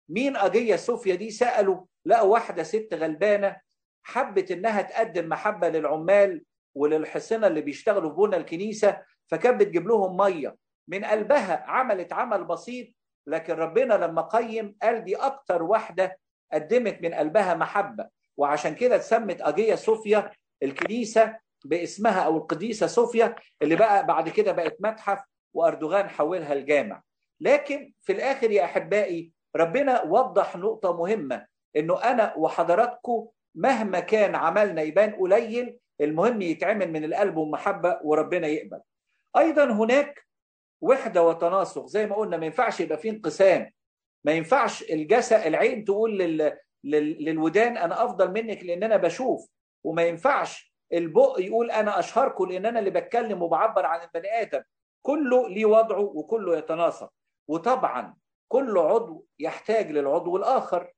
مين 0.08 0.36
أجية 0.36 0.76
صوفيا 0.76 1.14
دي؟ 1.14 1.30
سألوا 1.30 1.84
لقوا 2.06 2.32
واحدة 2.32 2.62
ست 2.62 2.88
غلبانة 2.94 3.56
حبت 4.02 4.50
إنها 4.50 4.82
تقدم 4.82 5.28
محبة 5.28 5.68
للعمال 5.68 6.44
وللحصنة 6.74 7.46
اللي 7.46 7.60
بيشتغلوا 7.60 8.10
في 8.10 8.16
بنى 8.16 8.36
الكنيسة 8.36 9.02
فكانت 9.30 9.60
بتجيب 9.60 9.88
لهم 9.88 10.16
مية. 10.16 10.56
من 10.88 11.04
قلبها 11.04 11.64
عملت 11.66 12.12
عمل 12.12 12.44
بسيط 12.44 12.86
لكن 13.26 13.54
ربنا 13.54 13.94
لما 13.94 14.22
قيم 14.22 14.76
قال 14.82 15.04
دي 15.04 15.16
أكتر 15.16 15.62
واحدة 15.62 16.18
قدمت 16.52 17.02
من 17.02 17.14
قلبها 17.14 17.54
محبة. 17.54 18.17
وعشان 18.38 18.74
كده 18.74 18.96
اتسمت 18.96 19.40
اجيه 19.40 19.74
صوفيا 19.74 20.30
الكنيسة 20.62 21.36
باسمها 21.64 22.20
أو 22.20 22.36
القديسة 22.36 22.86
صوفيا 22.86 23.34
اللي 23.62 23.76
بقى 23.76 24.06
بعد 24.06 24.28
كده 24.28 24.52
بقت 24.52 24.76
متحف 24.80 25.20
وأردوغان 25.54 26.08
حولها 26.08 26.52
الجامع. 26.52 27.02
لكن 27.40 27.92
في 28.02 28.12
الآخر 28.12 28.50
يا 28.50 28.64
أحبائي 28.64 29.32
ربنا 29.56 30.02
وضح 30.02 30.56
نقطة 30.56 30.96
مهمة 30.96 31.46
إنه 31.76 32.02
أنا 32.04 32.34
وحضراتكم 32.36 33.28
مهما 33.54 34.00
كان 34.00 34.34
عملنا 34.34 34.82
يبان 34.82 35.12
قليل 35.14 35.78
المهم 36.00 36.42
يتعمل 36.42 36.92
من 36.92 37.04
القلب 37.04 37.36
ومحبة 37.36 37.98
وربنا 38.02 38.46
يقبل. 38.46 38.80
أيضا 39.36 39.64
هناك 39.64 40.24
وحدة 40.80 41.22
وتناسق 41.22 41.86
زي 41.86 42.06
ما 42.06 42.16
قلنا 42.16 42.36
ما 42.36 42.46
ينفعش 42.46 42.80
يبقى 42.80 42.98
فيه 42.98 43.10
انقسام 43.10 43.70
ما 44.24 44.32
ينفعش 44.32 44.82
الجسد 44.82 45.36
العين 45.46 45.84
تقول 45.84 46.18
لل... 46.18 46.58
لل... 46.84 47.24
للودان 47.24 47.76
أنا 47.76 48.04
أفضل 48.04 48.30
منك 48.32 48.64
لأن 48.64 48.82
أنا 48.82 48.96
بشوف 48.96 49.48
وما 49.84 50.02
ينفعش 50.02 50.74
البق 50.92 51.36
يقول 51.38 51.70
أنا 51.70 51.98
أشهركم 51.98 52.46
لأن 52.46 52.66
أنا 52.66 52.78
اللي 52.78 52.90
بتكلم 52.90 53.42
وبعبر 53.42 53.86
عن 53.86 54.00
البني 54.02 54.28
آدم. 54.42 54.62
كله 55.02 55.48
ليه 55.48 55.66
وضعه 55.66 56.00
وكله 56.00 56.56
يتناسق 56.56 57.10
وطبعا 57.48 58.16
كل 58.48 58.78
عضو 58.78 59.26
يحتاج 59.38 59.90
للعضو 59.90 60.36
الآخر. 60.36 60.92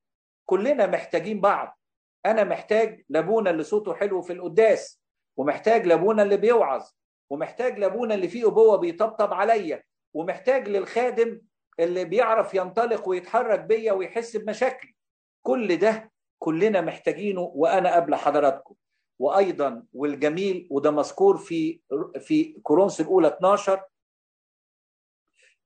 كلنا 0.47 0.87
محتاجين 0.87 1.41
بعض. 1.41 1.79
أنا 2.27 2.45
محتاج 2.45 3.05
لابونا 3.09 3.51
اللي 3.51 3.63
صوته 3.63 3.95
حلو 3.95 4.23
في 4.23 4.33
القداس 4.33 5.01
ومحتاج 5.37 5.87
لابونا 5.87 6.23
اللي 6.23 6.37
بيوعظ 6.37 6.91
ومحتاج 7.31 7.79
لابونا 7.79 8.15
اللي 8.15 8.29
فيه 8.29 8.47
أبوة 8.47 8.77
بيطبطب 8.77 9.33
عليا 9.35 9.83
ومحتاج 10.15 10.69
للخادم 10.69 11.41
اللي 11.81 12.05
بيعرف 12.05 12.55
ينطلق 12.55 13.09
ويتحرك 13.09 13.61
بيا 13.61 13.93
ويحس 13.93 14.37
بمشاكلي. 14.37 14.95
كل 15.42 15.76
ده 15.76 16.12
كلنا 16.38 16.80
محتاجينه 16.80 17.40
وأنا 17.40 17.94
قبل 17.97 18.14
حضراتكم. 18.14 18.75
وأيضا 19.18 19.82
والجميل 19.92 20.68
وده 20.70 20.90
مذكور 20.90 21.38
في 21.38 21.80
في 22.20 22.52
كورنثوس 22.62 23.00
الأولى 23.00 23.28
12 23.28 23.85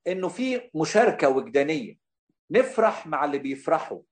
إنه 0.07 0.29
في 0.29 0.71
مشاركة 0.75 1.29
وجدانية. 1.29 1.99
نفرح 2.51 3.07
مع 3.07 3.25
اللي 3.25 3.39
بيفرحوا. 3.39 4.03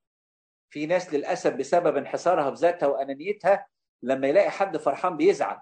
في 0.70 0.86
ناس 0.86 1.14
للأسف 1.14 1.52
بسبب 1.54 1.96
انحسارها 1.96 2.50
بذاتها 2.50 2.86
وأنانيتها 2.86 3.66
لما 4.02 4.28
يلاقي 4.28 4.50
حد 4.50 4.76
فرحان 4.76 5.16
بيزعل. 5.16 5.58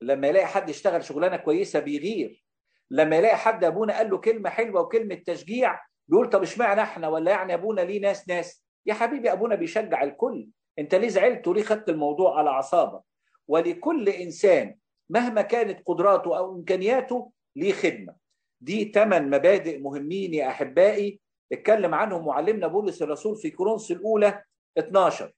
لما 0.00 0.28
يلاقي 0.28 0.46
حد 0.46 0.68
يشتغل 0.68 1.04
شغلانة 1.04 1.36
كويسة 1.36 1.80
بيغير. 1.80 2.44
لما 2.90 3.16
يلاقي 3.16 3.36
حد 3.36 3.64
أبونا 3.64 3.96
قال 3.96 4.10
له 4.10 4.18
كلمة 4.18 4.50
حلوة 4.50 4.80
وكلمة 4.82 5.14
تشجيع 5.14 5.80
بيقول 6.08 6.30
طب 6.30 6.42
اشمعنى 6.42 6.82
إحنا؟ 6.82 7.08
ولا 7.08 7.30
يعني 7.30 7.54
أبونا 7.54 7.80
ليه 7.80 8.00
ناس 8.00 8.28
ناس؟ 8.28 8.64
يا 8.86 8.94
حبيبي 8.94 9.32
أبونا 9.32 9.54
بيشجع 9.54 10.02
الكل. 10.02 10.48
أنت 10.78 10.94
ليه 10.94 11.08
زعلت 11.08 11.48
وليه 11.48 11.62
خدت 11.62 11.88
الموضوع 11.88 12.38
على 12.38 12.50
أعصابك؟ 12.50 13.02
ولكل 13.48 14.08
إنسان 14.08 14.76
مهما 15.10 15.42
كانت 15.42 15.82
قدراته 15.86 16.38
أو 16.38 16.54
إمكانياته 16.54 17.32
ليه 17.56 17.72
خدمة. 17.72 18.14
دي 18.60 18.92
ثمان 18.94 19.30
مبادئ 19.30 19.78
مهمين 19.78 20.34
يا 20.34 20.48
أحبائي. 20.48 21.20
اتكلم 21.52 21.94
عنهم 21.94 22.26
معلمنا 22.26 22.66
بولس 22.66 23.02
الرسول 23.02 23.36
في 23.36 23.50
كورنثوس 23.50 23.90
الأولى 23.90 24.42
12 24.78 25.32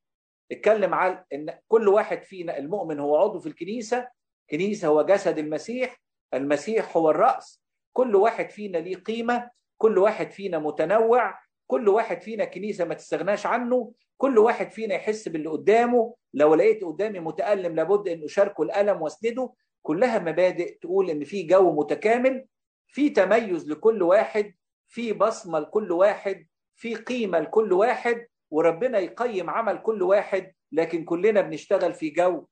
اتكلم 0.52 0.94
عن 0.94 1.25
إن 1.32 1.58
كل 1.68 1.88
واحد 1.88 2.22
فينا 2.22 2.58
المؤمن 2.58 2.99
هو 3.00 3.16
عضو 3.16 3.40
في 3.40 3.46
الكنيسة. 3.46 4.08
كنيسة 4.50 4.88
هو 4.88 5.02
جسد 5.02 5.38
المسيح. 5.38 6.02
المسيح 6.34 6.96
هو 6.96 7.11
الرأس. 7.11 7.62
كل 7.92 8.16
واحد 8.16 8.50
فينا 8.50 8.78
ليه 8.78 8.96
قيمة. 8.96 9.50
كل 9.78 9.99
واحد 9.99 10.30
فينا 10.30 10.58
متنوع. 10.58 11.38
كل 11.73 11.88
واحد 11.88 12.21
فينا 12.21 12.45
كنيسة 12.45 12.85
ما 12.85 12.95
تستغناش 12.95 13.47
عنه 13.47 13.93
كل 14.17 14.38
واحد 14.38 14.71
فينا 14.71 14.95
يحس 14.95 15.29
باللي 15.29 15.49
قدامه. 15.49 16.14
لو 16.35 16.55
لقيت 16.55 16.85
قدامي 16.85 17.21
متألم 17.21 17.76
لابد 17.76 18.09
إن 18.09 18.25
أشاركه 18.25 18.62
الألم 18.62 19.02
وأسنده. 19.02 19.52
كلها 19.83 20.19
مبادئ 20.19 20.79
تقول 20.79 21.11
إن 21.11 21.25
في 21.25 21.43
جو 21.43 21.73
متكامل 21.73 22.47
في 22.88 23.11
تميز 23.11 23.69
لكل 23.71 24.02
واحد 24.02 24.55
في 24.88 25.12
بصمة 25.12 25.59
لكل 25.59 25.93
واحد 25.93 26.47
في 26.76 26.95
قيمة 26.95 27.38
لكل 27.41 27.73
واحد 27.73 28.26
وربنا 28.50 28.99
يقيم 28.99 29.50
عمل 29.50 29.79
كل 29.79 30.02
واحد 30.02 30.52
لكن 30.73 31.05
كلنا 31.05 31.41
بنشتغل 31.41 31.95
في 31.95 32.11
جو 32.11 32.47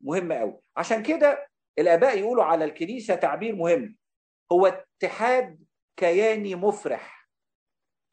مهم 0.00 0.32
قوي 0.32 0.60
عشان 0.76 1.02
كده 1.02 1.48
الآباء 1.78 2.18
يقولوا 2.18 2.44
على 2.44 2.64
الكنيسة 2.64 3.14
تعبير 3.14 3.54
مهم. 3.56 3.96
هو 4.52 4.66
اتحاد 4.66 5.64
كياني 5.96 6.54
مفرح. 6.54 7.17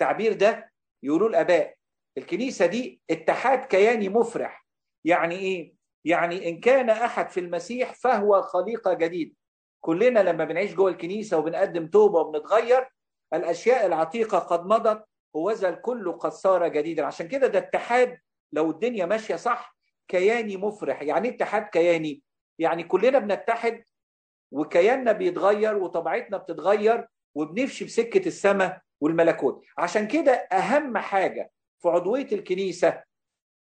التعبير 0.01 0.33
ده 0.33 0.71
يقولوا 1.03 1.29
الآباء 1.29 1.75
الكنيسة 2.17 2.65
دي 2.65 3.01
اتحاد 3.09 3.65
كياني 3.65 4.09
مفرح. 4.09 4.65
يعني 5.05 5.35
إيه؟ 5.35 5.73
يعني 6.05 6.49
إن 6.49 6.59
كان 6.59 6.89
أحد 6.89 7.29
في 7.29 7.39
المسيح 7.39 7.93
فهو 7.93 8.41
خليقة 8.41 8.93
جديده 8.93 9.35
كلنا 9.81 10.19
لما 10.19 10.45
بنعيش 10.45 10.73
جوه 10.73 10.91
الكنيسة 10.91 11.37
وبنقدم 11.37 11.87
توبة 11.87 12.19
وبنتغير 12.19 12.89
الأشياء 13.33 13.85
العتيقة 13.85 14.39
قد 14.39 14.65
مضت 14.65 15.05
وذا 15.33 15.69
الكل 15.69 16.11
قد 16.11 16.31
صار 16.31 16.67
جديدا. 16.67 17.05
عشان 17.05 17.27
كده 17.27 17.47
ده 17.47 17.59
اتحاد 17.59 18.17
لو 18.53 18.71
الدنيا 18.71 19.05
ماشية 19.05 19.35
صح 19.35 19.77
كياني 20.07 20.57
مفرح. 20.57 21.01
يعني 21.01 21.29
إيه 21.29 21.35
اتحاد 21.35 21.63
كياني؟ 21.63 22.21
يعني 22.59 22.83
كلنا 22.83 23.19
بنتحد 23.19 23.83
وكياننا 24.51 25.11
بيتغير 25.11 25.77
وطبيعتنا 25.77 26.37
بتتغير 26.37 27.07
وبنمشي 27.35 27.85
بسكة 27.85 28.27
السماء 28.27 28.81
والملكوت. 29.01 29.63
عشان 29.77 30.07
كده 30.07 30.31
أهم 30.31 30.97
حاجة 30.97 31.51
في 31.81 31.87
عضوية 31.89 32.27
الكنيسة 32.31 33.03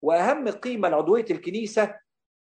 وأهم 0.02 0.50
قيمة 0.50 0.90
لعضوية 0.90 1.26
الكنيسة 1.32 1.96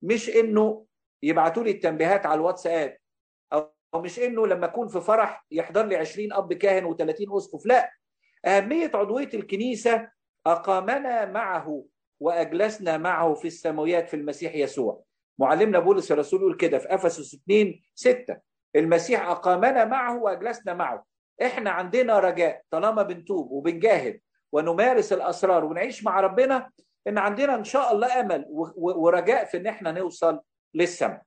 مش 0.02 0.30
إنه 0.30 0.86
يبعتوا 1.22 1.62
لي 1.64 1.70
التنبيهات 1.70 2.26
على 2.26 2.34
الواتساب 2.34 2.96
أو 3.52 3.72
مش 3.94 4.18
إنه 4.18 4.46
لما 4.46 4.66
أكون 4.66 4.88
في 4.88 5.00
فرح 5.00 5.46
يحضر 5.50 5.86
لي 5.86 5.96
20 5.96 6.32
أب 6.32 6.52
كاهن 6.52 6.94
و30 6.94 7.36
أسقف. 7.36 7.66
لا 7.66 7.92
أهمية 8.46 8.90
عضوية 8.94 9.30
الكنيسة 9.34 10.08
أقامنا 10.46 11.24
معه 11.24 11.84
وأجلسنا 12.20 12.98
معه 12.98 13.34
في 13.34 13.46
السماويات 13.46 14.08
في 14.08 14.14
المسيح 14.16 14.54
يسوع. 14.54 15.02
معلمنا 15.38 15.78
بولس 15.78 16.12
الرسول 16.12 16.40
يقول 16.40 16.56
كده 16.56 16.78
في 16.78 16.94
أفسس 16.94 17.34
2 17.34 17.80
6 17.94 18.36
المسيح 18.76 19.26
أقامنا 19.28 19.84
معه 19.84 20.22
وأجلسنا 20.22 20.74
معه. 20.74 21.04
إحنا 21.42 21.70
عندنا 21.70 22.18
رجاء 22.18 22.62
طالما 22.70 23.02
بنتوب 23.02 23.50
وبنجاهد 23.50 24.20
ونمارس 24.52 25.12
الأسرار 25.12 25.64
ونعيش 25.64 26.04
مع 26.04 26.20
ربنا 26.20 26.70
إن 27.08 27.18
عندنا 27.18 27.54
إن 27.54 27.64
شاء 27.64 27.92
الله 27.92 28.20
أمل 28.20 28.44
ورجاء 28.76 29.44
في 29.44 29.56
إن 29.56 29.66
إحنا 29.66 29.92
نوصل 29.92 30.40
للسماء. 30.74 31.22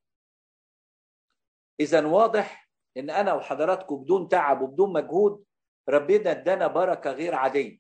اذا 1.80 2.06
واضح 2.06 2.70
إن 2.98 3.10
أنا 3.10 3.34
وحضراتكم 3.34 3.96
بدون 3.96 4.28
تعب 4.28 4.62
وبدون 4.62 4.94
مجهود 4.94 5.44
ربنا 5.90 6.32
إدانا 6.32 6.68
بركة 6.68 7.12
غير 7.12 7.36
عادية 7.36 7.80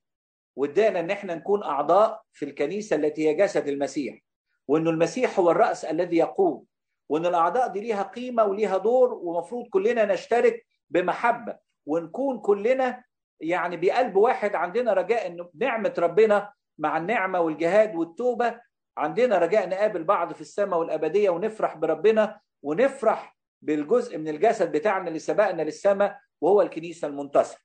وإدانا 0.55 0.99
إن 0.99 1.11
إحنا 1.11 1.35
نكون 1.35 1.63
أعضاء 1.63 2.21
في 2.33 2.45
الكنيسة 2.45 2.95
التي 2.95 3.27
هي 3.29 3.33
جسد 3.33 3.67
المسيح 3.67 4.19
وإنه 4.67 4.89
المسيح 4.89 5.39
هو 5.39 5.51
الرأس 5.51 5.85
الذي 5.85 6.17
يقود 6.17 6.65
وإن 7.09 7.25
الأعضاء 7.25 7.67
دي 7.67 7.79
ليها 7.79 8.03
قيمة 8.03 8.43
وليها 8.43 8.77
دور 8.77 9.13
ومفروض 9.13 9.67
كلنا 9.69 10.05
نشترك 10.05 10.65
بمحبة. 10.89 11.57
ونكون 11.85 12.39
كلنا 12.39 13.03
يعني 13.39 13.77
بقلب 13.77 14.15
واحد 14.15 14.55
عندنا 14.55 14.93
رجاء 14.93 15.27
انه 15.27 15.49
بنعمه 15.53 15.93
ربنا 15.97 16.53
مع 16.77 16.97
النعمة 16.97 17.39
والجهاد 17.39 17.95
والتوبة 17.95 18.59
عندنا 18.97 19.37
رجاء 19.37 19.69
نقابل 19.69 20.03
بعض 20.03 20.33
في 20.33 20.41
السماء 20.41 20.79
والأبدية 20.79 21.29
ونفرح 21.29 21.75
بربنا 21.77 22.39
ونفرح 22.63 23.37
بالجزء 23.61 24.17
من 24.17 24.27
الجسد 24.27 24.71
بتاعنا 24.71 25.07
اللي 25.07 25.19
سبقنا 25.19 25.61
للسماء 25.61 26.19
وهو 26.41 26.61
الكنيسة 26.61 27.07
المنتصرة. 27.07 27.59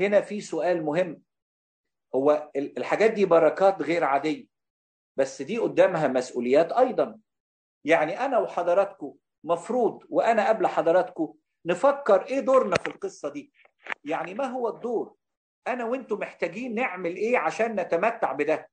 هنا 0.00 0.20
في 0.20 0.40
سؤال 0.40 0.84
مهم 0.84 1.22
هو 2.14 2.50
الحاجات 2.56 3.10
دي 3.10 3.24
بركات 3.24 3.82
غير 3.82 4.04
عادية 4.04 4.46
بس 5.16 5.42
دي 5.42 5.58
قدامها 5.58 6.08
مسؤوليات 6.08 6.72
أيضا 6.72 7.18
يعني 7.84 8.20
أنا 8.24 8.38
وحضراتكم 8.38 9.14
مفروض 9.44 10.04
وأنا 10.08 10.48
قبل 10.48 10.66
حضراتكم 10.66 11.34
نفكر 11.66 12.22
إيه 12.26 12.40
دورنا 12.40 12.76
في 12.76 12.86
القصة 12.86 13.28
دي؟ 13.28 13.52
يعني 14.04 14.34
ما 14.34 14.44
هو 14.46 14.68
الدور؟ 14.68 15.14
أنا 15.68 15.84
وأنتم 15.84 16.18
محتاجين 16.18 16.74
نعمل 16.74 17.16
إيه 17.16 17.38
عشان 17.38 17.80
نتمتع 17.80 18.32
بده؟ 18.32 18.68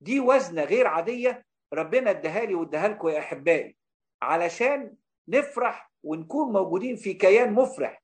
دي 0.00 0.20
وزنة 0.20 0.64
غير 0.64 0.86
عادية 0.86 1.44
ربنا 1.72 2.10
اداها 2.10 2.44
لي 2.44 2.54
واداها 2.54 2.88
لكم 2.88 3.08
يا 3.08 3.18
أحبائي. 3.18 3.76
علشان 4.22 4.94
نفرح 5.28 5.92
ونكون 6.02 6.52
موجودين 6.52 6.96
في 6.96 7.14
كيان 7.14 7.52
مفرح. 7.52 8.02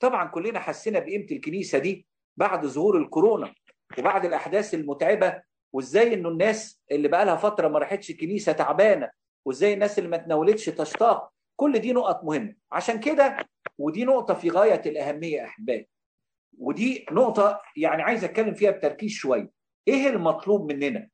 طبعا 0.00 0.28
كلنا 0.28 0.60
حسينا 0.60 0.98
بقيمة 0.98 1.26
الكنيسة 1.32 1.78
دي 1.78 2.06
بعد 2.36 2.66
ظهور 2.66 2.98
الكورونا 2.98 3.54
وبعد 3.98 4.24
الأحداث 4.24 4.74
المتعبة 4.74 5.42
وإزاي 5.72 6.14
إنه 6.14 6.28
الناس 6.28 6.82
اللي 6.90 7.08
بقى 7.08 7.24
لها 7.24 7.36
فترة 7.36 7.68
ما 7.68 7.78
راحتش 7.78 8.10
الكنيسه 8.10 8.52
تعبانة 8.52 9.10
وإزاي 9.44 9.72
الناس 9.74 9.98
اللي 9.98 10.08
ما 10.10 10.16
تناولتش 10.16 10.66
تشتاق. 10.66 11.32
كل 11.56 11.78
دي 11.78 11.92
نقط 11.92 12.24
مهمة. 12.24 12.54
عشان 12.72 13.00
كده 13.00 13.36
ودي 13.80 14.04
نقطة 14.04 14.34
في 14.34 14.50
غاية 14.50 14.82
الأهمية 14.86 15.44
أحبائي. 15.44 15.88
ودي 16.58 17.06
نقطة 17.10 17.62
يعني 17.76 18.02
عايز 18.02 18.24
أتكلم 18.24 18.54
فيها 18.54 18.70
بتركيز 18.70 19.10
شوية. 19.10 19.50
إيه 19.88 20.08
المطلوب 20.08 20.72
مننا؟ 20.72 21.08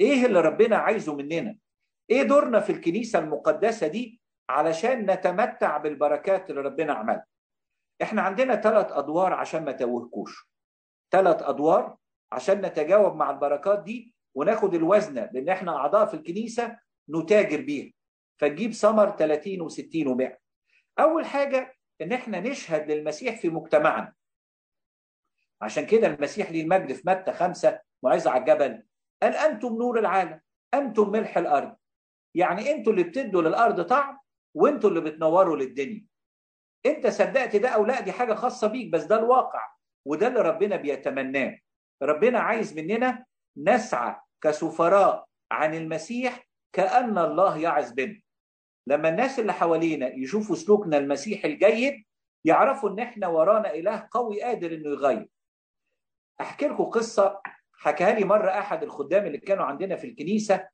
إيه 0.00 0.26
اللي 0.26 0.40
ربنا 0.40 0.76
عايزه 0.76 1.14
مننا؟ 1.14 1.58
إيه 2.10 2.22
دورنا 2.22 2.60
في 2.60 2.72
الكنيسة 2.72 3.18
المقدسة 3.18 3.86
دي 3.86 4.20
علشان 4.48 5.10
نتمتع 5.10 5.76
بالبركات 5.76 6.50
اللي 6.50 6.60
ربنا 6.60 6.92
عملها؟ 6.92 7.26
إحنا 8.02 8.22
عندنا 8.22 8.56
ثلاث 8.56 8.92
أدوار 8.92 9.32
عشان 9.32 9.64
ما 9.64 9.72
توهكوش. 9.72 10.50
ثلاث 11.10 11.42
أدوار 11.42 11.96
عشان 12.32 12.60
نتجاوب 12.60 13.16
مع 13.16 13.30
البركات 13.30 13.82
دي 13.82 14.14
وناخد 14.34 14.74
الوزنه 14.74 15.30
لأن 15.32 15.48
إحنا 15.48 15.76
أعضاء 15.76 16.06
في 16.06 16.14
الكنيسة 16.14 16.78
نتاجر 17.10 17.60
بيها. 17.60 17.92
فتجيب 18.40 18.72
ثمر 18.72 19.16
30 19.16 19.68
و60 19.68 20.06
و100 20.06 20.36
أول 20.98 21.26
حاجة 21.26 21.75
إن 22.00 22.12
إحنا 22.12 22.40
نشهد 22.40 22.90
للمسيح 22.90 23.40
في 23.40 23.48
مجتمعنا. 23.48 24.12
عشان 25.62 25.86
كده 25.86 26.06
المسيح 26.06 26.50
ليه 26.50 26.62
المجد 26.62 26.92
في 26.92 27.02
متى 27.06 27.32
خمسة 27.32 27.80
موعظة 28.02 28.30
على 28.30 28.40
الجبل. 28.40 28.82
قال 29.22 29.36
أنتم 29.36 29.68
نور 29.68 29.98
العالم 29.98 30.40
أنتم 30.74 31.10
ملح 31.10 31.38
الأرض. 31.38 31.76
يعني 32.34 32.72
أنتوا 32.72 32.92
اللي 32.92 33.04
بتدوا 33.04 33.42
للأرض 33.42 33.80
طعم 33.80 34.18
وأنتوا 34.54 34.90
اللي 34.90 35.00
بتنوروا 35.00 35.56
للدنيا. 35.56 36.06
أنت 36.86 37.06
صدقت 37.06 37.56
ده 37.56 37.68
أو 37.68 37.84
لا؟ 37.84 38.00
دي 38.00 38.12
حاجة 38.12 38.34
خاصة 38.34 38.66
بيك 38.66 38.92
بس 38.92 39.04
ده 39.04 39.18
الواقع 39.18 39.68
وده 40.04 40.26
اللي 40.26 40.40
ربنا 40.40 40.76
بيتمناه. 40.76 41.58
ربنا 42.02 42.38
عايز 42.40 42.78
مننا 42.78 43.24
نسعى 43.56 44.16
كسفراء 44.40 45.26
عن 45.50 45.74
المسيح 45.74 46.48
كأن 46.72 47.18
الله 47.18 47.58
يعز 47.58 47.92
بنا. 47.92 48.20
لما 48.86 49.08
الناس 49.08 49.38
اللي 49.38 49.52
حوالينا 49.52 50.08
يشوفوا 50.14 50.56
سلوكنا 50.56 50.98
المسيحي 50.98 51.48
الجيد 51.48 52.04
يعرفوا 52.44 52.90
إن 52.90 52.98
إحنا 52.98 53.28
ورانا 53.28 53.74
إله 53.74 54.08
قوي 54.10 54.42
قادر 54.42 54.74
إنه 54.74 54.90
يغير. 54.90 55.28
أحكي 56.40 56.68
لكم 56.68 56.84
قصة 56.84 57.40
حكاها 57.72 58.12
لي 58.18 58.24
مرة 58.24 58.50
أحد 58.50 58.82
الخدام 58.82 59.26
اللي 59.26 59.38
كانوا 59.38 59.64
عندنا 59.64 59.96
في 59.96 60.06
الكنيسة 60.06 60.68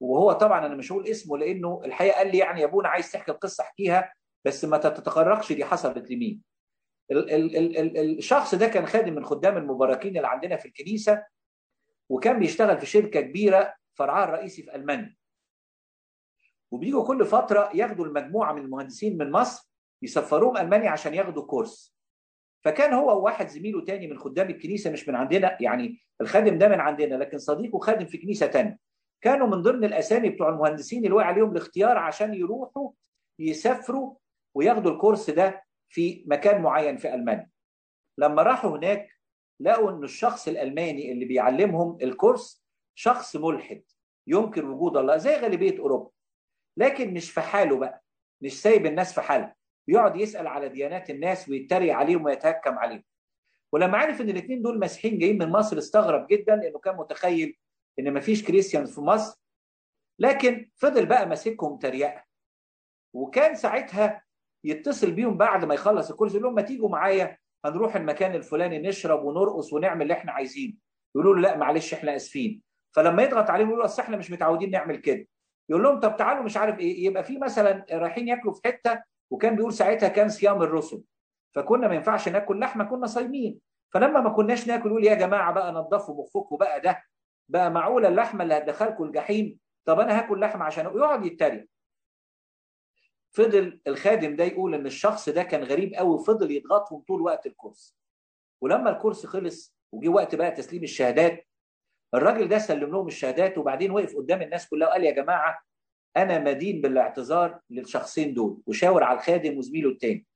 وهو 0.00 0.32
طبعا 0.32 0.66
أنا 0.66 0.74
مش 0.74 0.92
هقول 0.92 1.06
اسمه 1.06 1.38
لأنه 1.38 1.82
الحقيقة 1.84 2.16
قال 2.16 2.30
لي 2.32 2.38
يعني 2.38 2.60
يا 2.60 2.66
أبونا 2.66 2.88
عايز 2.88 3.12
تحكي 3.12 3.30
القصة 3.32 3.64
أحكيها 3.64 4.12
بس 4.44 4.64
ما 4.64 4.78
تتطرقش 4.78 5.52
دي 5.52 5.64
حصلت 5.64 6.10
لمين. 6.10 6.42
ال 7.10 7.30
ال 7.56 8.18
الشخص 8.18 8.54
ده 8.54 8.68
كان 8.68 8.86
خادم 8.86 9.14
من 9.14 9.24
خدام 9.24 9.56
المباركين 9.56 10.16
اللي 10.16 10.28
عندنا 10.28 10.56
في 10.56 10.68
الكنيسة 10.68 11.24
وكان 12.08 12.38
بيشتغل 12.38 12.78
في 12.78 12.86
شركة 12.86 13.20
كبيرة 13.20 13.74
فرعها 13.94 14.24
الرئيسي 14.24 14.62
في 14.62 14.74
ألمانيا. 14.74 15.16
وبيجوا 16.70 17.04
كل 17.06 17.24
فترة 17.24 17.70
ياخدوا 17.74 18.04
المجموعة 18.06 18.52
من 18.52 18.62
المهندسين 18.62 19.18
من 19.18 19.30
مصر 19.32 19.70
يسفروهم 20.02 20.56
ألمانيا 20.56 20.90
عشان 20.90 21.14
ياخدوا 21.14 21.42
كورس. 21.46 21.96
فكان 22.64 22.92
هو 22.92 23.18
وواحد 23.18 23.48
زميله 23.48 23.84
تاني 23.84 24.06
من 24.06 24.18
خدام 24.18 24.50
الكنيسة 24.50 24.90
مش 24.90 25.08
من 25.08 25.14
عندنا 25.14 25.56
يعني 25.62 26.00
الخادم 26.20 26.58
ده 26.58 26.68
من 26.68 26.80
عندنا 26.80 27.14
لكن 27.14 27.38
صديقه 27.38 27.78
خادم 27.78 28.06
في 28.06 28.18
كنيسة 28.18 28.46
تانية. 28.46 28.78
كانوا 29.20 29.46
من 29.46 29.62
ضمن 29.62 29.84
الأسامي 29.84 30.28
بتوع 30.28 30.48
المهندسين 30.48 31.04
اللي 31.04 31.14
وقع 31.14 31.26
عليهم 31.26 31.50
الاختيار 31.52 31.98
عشان 31.98 32.34
يروحوا 32.34 32.90
يسافروا 33.38 34.14
وياخدوا 34.54 34.92
الكورس 34.92 35.30
ده 35.30 35.64
في 35.88 36.24
مكان 36.26 36.62
معين 36.62 36.96
في 36.96 37.14
ألمانيا. 37.14 37.50
لما 38.18 38.42
راحوا 38.42 38.70
هناك 38.78 39.08
لقوا 39.60 39.90
إن 39.90 40.04
الشخص 40.04 40.48
الألماني 40.48 41.12
اللي 41.12 41.24
بيعلمهم 41.24 41.98
الكورس 42.02 42.64
شخص 42.94 43.36
ملحد 43.36 43.82
ينكر 44.26 44.64
وجود 44.64 44.96
الله 44.96 45.16
زي 45.16 45.36
غالبية 45.36 45.78
أوروبا. 45.78 46.10
لكن 46.76 47.14
مش 47.14 47.30
في 47.30 47.40
حاله 47.40 47.78
بقى 47.78 48.02
مش 48.42 48.62
سايب 48.62 48.86
الناس 48.86 49.14
في 49.14 49.20
حالها. 49.20 49.56
بيقعد 49.88 50.16
يسأل 50.16 50.46
على 50.46 50.68
ديانات 50.68 51.10
الناس 51.10 51.48
ويتريق 51.48 51.94
عليهم 51.94 52.24
ويتهكم 52.24 52.78
عليهم. 52.78 53.04
ولما 53.72 53.98
عرف 53.98 54.20
إن 54.20 54.28
الاثنين 54.28 54.62
دول 54.62 54.80
مسيحيين 54.80 55.18
جايين 55.18 55.38
من 55.38 55.48
مصر 55.48 55.78
استغرب 55.78 56.26
جدا 56.26 56.56
لأنه 56.56 56.78
كان 56.78 56.96
متخيل 56.96 57.58
إن 57.98 58.14
مفيش 58.14 58.44
كريستيان 58.44 58.86
في 58.86 59.00
مصر. 59.00 59.40
لكن 60.18 60.70
فضل 60.76 61.06
بقى 61.06 61.26
ماسكهم 61.28 61.78
تريقة. 61.78 62.24
وكان 63.14 63.54
ساعتها 63.54 64.24
يتصل 64.64 65.10
بيهم 65.12 65.36
بعد 65.36 65.64
ما 65.64 65.74
يخلص 65.74 66.10
الكورس 66.10 66.32
يقول 66.32 66.42
لهم 66.42 66.54
ما 66.54 66.62
تيجوا 66.62 66.88
معايا 66.88 67.38
هنروح 67.64 67.96
المكان 67.96 68.34
الفلاني 68.34 68.78
نشرب 68.78 69.24
ونرقص 69.24 69.72
ونعمل 69.72 70.02
اللي 70.02 70.14
إحنا 70.14 70.32
عايزينه. 70.32 70.74
يقولوا 71.14 71.34
له 71.34 71.40
لا 71.40 71.56
معلش 71.56 71.94
إحنا 71.94 72.16
آسفين. 72.16 72.62
فلما 72.96 73.22
يضغط 73.22 73.50
عليهم 73.50 73.68
يقولوا 73.68 73.84
أصل 73.84 74.02
إحنا 74.02 74.16
مش 74.16 74.30
متعودين 74.30 74.70
نعمل 74.70 74.96
كده. 74.96 75.26
يقول 75.70 75.82
لهم 75.82 76.00
طب 76.00 76.16
تعالوا 76.16 76.42
مش 76.42 76.56
عارف 76.56 76.78
إيه 76.78 77.04
يبقى 77.06 77.24
في 77.24 77.38
مثلا 77.38 77.86
رايحين 77.92 78.28
ياكلوا 78.28 78.54
في 78.54 78.60
حتة 78.64 79.02
وكان 79.30 79.56
بيقول 79.56 79.72
ساعتها 79.72 80.08
كان 80.08 80.28
صيام 80.28 80.62
الرسل. 80.62 81.02
فكنا 81.54 81.88
ما 81.88 81.94
ينفعش 81.94 82.28
ناكل 82.28 82.60
لحمة 82.60 82.84
كنا 82.84 83.06
صايمين. 83.06 83.60
فلما 83.92 84.20
ما 84.20 84.30
كناش 84.30 84.66
ناكل 84.68 84.88
يقول 84.88 85.04
يا 85.04 85.14
جماعة 85.14 85.52
بقى 85.52 85.72
نضفوا 85.72 86.22
مخكم 86.24 86.56
بقى 86.56 86.80
ده 86.80 87.02
بقى 87.48 87.70
معقولة 87.70 88.08
اللحمة 88.08 88.42
اللي 88.42 88.54
هتدخلكم 88.54 89.04
الجحيم؟ 89.04 89.58
طب 89.84 90.00
أنا 90.00 90.18
هاكل 90.18 90.40
لحمة 90.40 90.64
عشان 90.64 90.84
يقعد 90.84 91.26
يتريق. 91.26 91.68
فضل 93.30 93.80
الخادم 93.86 94.36
ده 94.36 94.44
يقول 94.44 94.74
إن 94.74 94.86
الشخص 94.86 95.28
ده 95.28 95.42
كان 95.42 95.64
غريب 95.64 95.94
قوي 95.94 96.10
وفضل 96.14 96.50
يضغطهم 96.50 97.00
طول 97.08 97.22
وقت 97.22 97.46
الكورس. 97.46 97.96
ولما 98.60 98.90
الكورس 98.90 99.26
خلص 99.26 99.76
وجي 99.92 100.08
وقت 100.08 100.34
بقى 100.34 100.50
تسليم 100.50 100.82
الشهادات 100.82 101.46
الراجل 102.14 102.48
ده 102.48 102.58
سلم 102.58 102.90
لهم 102.90 103.06
الشهادات 103.06 103.58
وبعدين 103.58 103.90
وقف 103.90 104.16
قدام 104.16 104.42
الناس 104.42 104.68
كلها 104.68 104.88
وقال 104.88 105.04
يا 105.04 105.10
جماعة 105.10 105.58
أنا 106.16 106.38
مدين 106.38 106.80
بالاعتذار 106.80 107.60
للشخصين 107.70 108.34
دول 108.34 108.60
وشاور 108.66 109.04
على 109.04 109.18
الخادم 109.18 109.58
وزميله 109.58 109.90
التاني 109.90 110.26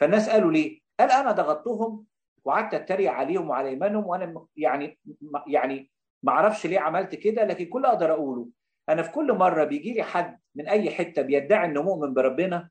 فالناس 0.00 0.28
قالوا 0.30 0.52
ليه؟ 0.52 0.80
قال 1.00 1.10
أنا 1.10 1.32
ضغطتهم 1.32 2.04
وقعدت 2.44 2.74
أتريق 2.74 3.12
عليهم 3.12 3.50
وعلى 3.50 3.68
إيمانهم 3.68 4.06
وأنا 4.06 4.46
يعني 4.56 4.98
يعني 5.46 5.90
ما 6.22 6.32
أعرفش 6.32 6.66
ليه 6.66 6.80
عملت 6.80 7.14
كده 7.14 7.44
لكن 7.44 7.64
كل 7.66 7.84
أقدر 7.84 8.12
أقوله 8.12 8.48
أنا 8.88 9.02
في 9.02 9.10
كل 9.12 9.32
مرة 9.32 9.64
بيجي 9.64 9.92
لي 9.92 10.02
حد 10.02 10.40
من 10.54 10.68
أي 10.68 10.90
حتة 10.90 11.22
بيدعي 11.22 11.66
إنه 11.66 11.82
مؤمن 11.82 12.14
بربنا 12.14 12.68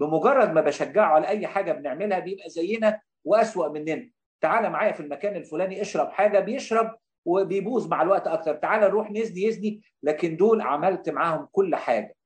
بمجرد 0.00 0.52
ما 0.52 0.60
بشجعه 0.60 1.06
على 1.06 1.28
أي 1.28 1.46
حاجة 1.46 1.72
بنعملها 1.72 2.18
بيبقى 2.18 2.48
زينا 2.50 3.00
وأسوأ 3.24 3.68
مننا 3.68 4.10
تعالى 4.40 4.70
معايا 4.70 4.92
في 4.92 5.00
المكان 5.00 5.36
الفلاني 5.36 5.80
اشرب 5.82 6.08
حاجة 6.10 6.40
بيشرب 6.40 6.96
وبيبوظ 7.24 7.88
مع 7.88 8.02
الوقت 8.02 8.26
أكتر. 8.26 8.54
تعالى 8.54 8.88
نروح 8.88 9.10
نزني 9.10 9.42
يزني 9.42 9.82
لكن 10.02 10.36
دول 10.36 10.60
عملت 10.60 11.08
معاهم 11.10 11.48
كل 11.52 11.76
حاجة 11.76 12.16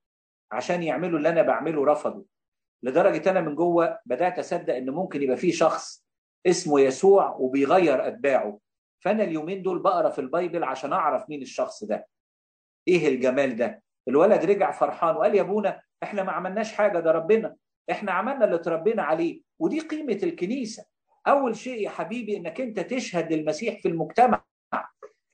عشان 0.52 0.82
يعملوا 0.82 1.18
اللي 1.18 1.28
أنا 1.28 1.42
بعمله 1.42 1.84
رفضوا 1.84 2.24
لدرجة 2.82 3.30
أنا 3.30 3.40
من 3.40 3.54
جوه 3.54 3.98
بدأت 4.06 4.38
أصدق 4.38 4.74
إن 4.74 4.90
ممكن 4.90 5.22
يبقى 5.22 5.36
في 5.36 5.52
شخص 5.52 6.06
اسمه 6.46 6.80
يسوع 6.80 7.36
وبيغير 7.38 8.08
أتباعه. 8.08 8.58
فأنا 9.00 9.24
اليومين 9.24 9.62
دول 9.62 9.78
بقرأ 9.78 10.10
في 10.10 10.20
البايبل 10.20 10.64
عشان 10.64 10.92
أعرف 10.92 11.30
مين 11.30 11.42
الشخص 11.42 11.84
ده. 11.84 12.06
إيه 12.88 13.08
الجمال 13.08 13.56
ده؟ 13.56 13.82
الولد 14.08 14.44
رجع 14.44 14.70
فرحان 14.70 15.16
وقال 15.16 15.34
يا 15.34 15.40
أبونا 15.42 15.80
إحنا 16.02 16.22
ما 16.22 16.32
عملناش 16.32 16.72
حاجة 16.72 16.98
ده 16.98 17.10
ربنا. 17.10 17.56
إحنا 17.90 18.12
عملنا 18.12 18.44
اللي 18.44 18.58
تربينا 18.58 19.02
عليه 19.02 19.40
ودي 19.58 19.80
قيمة 19.80 20.18
الكنيسة. 20.22 20.84
أول 21.26 21.56
شيء 21.56 21.82
يا 21.82 21.90
حبيبي 21.90 22.36
إنك 22.36 22.60
أنت 22.60 22.80
تشهد 22.80 23.32
للمسيح 23.32 23.80
في 23.80 23.88
المجتمع. 23.88 24.44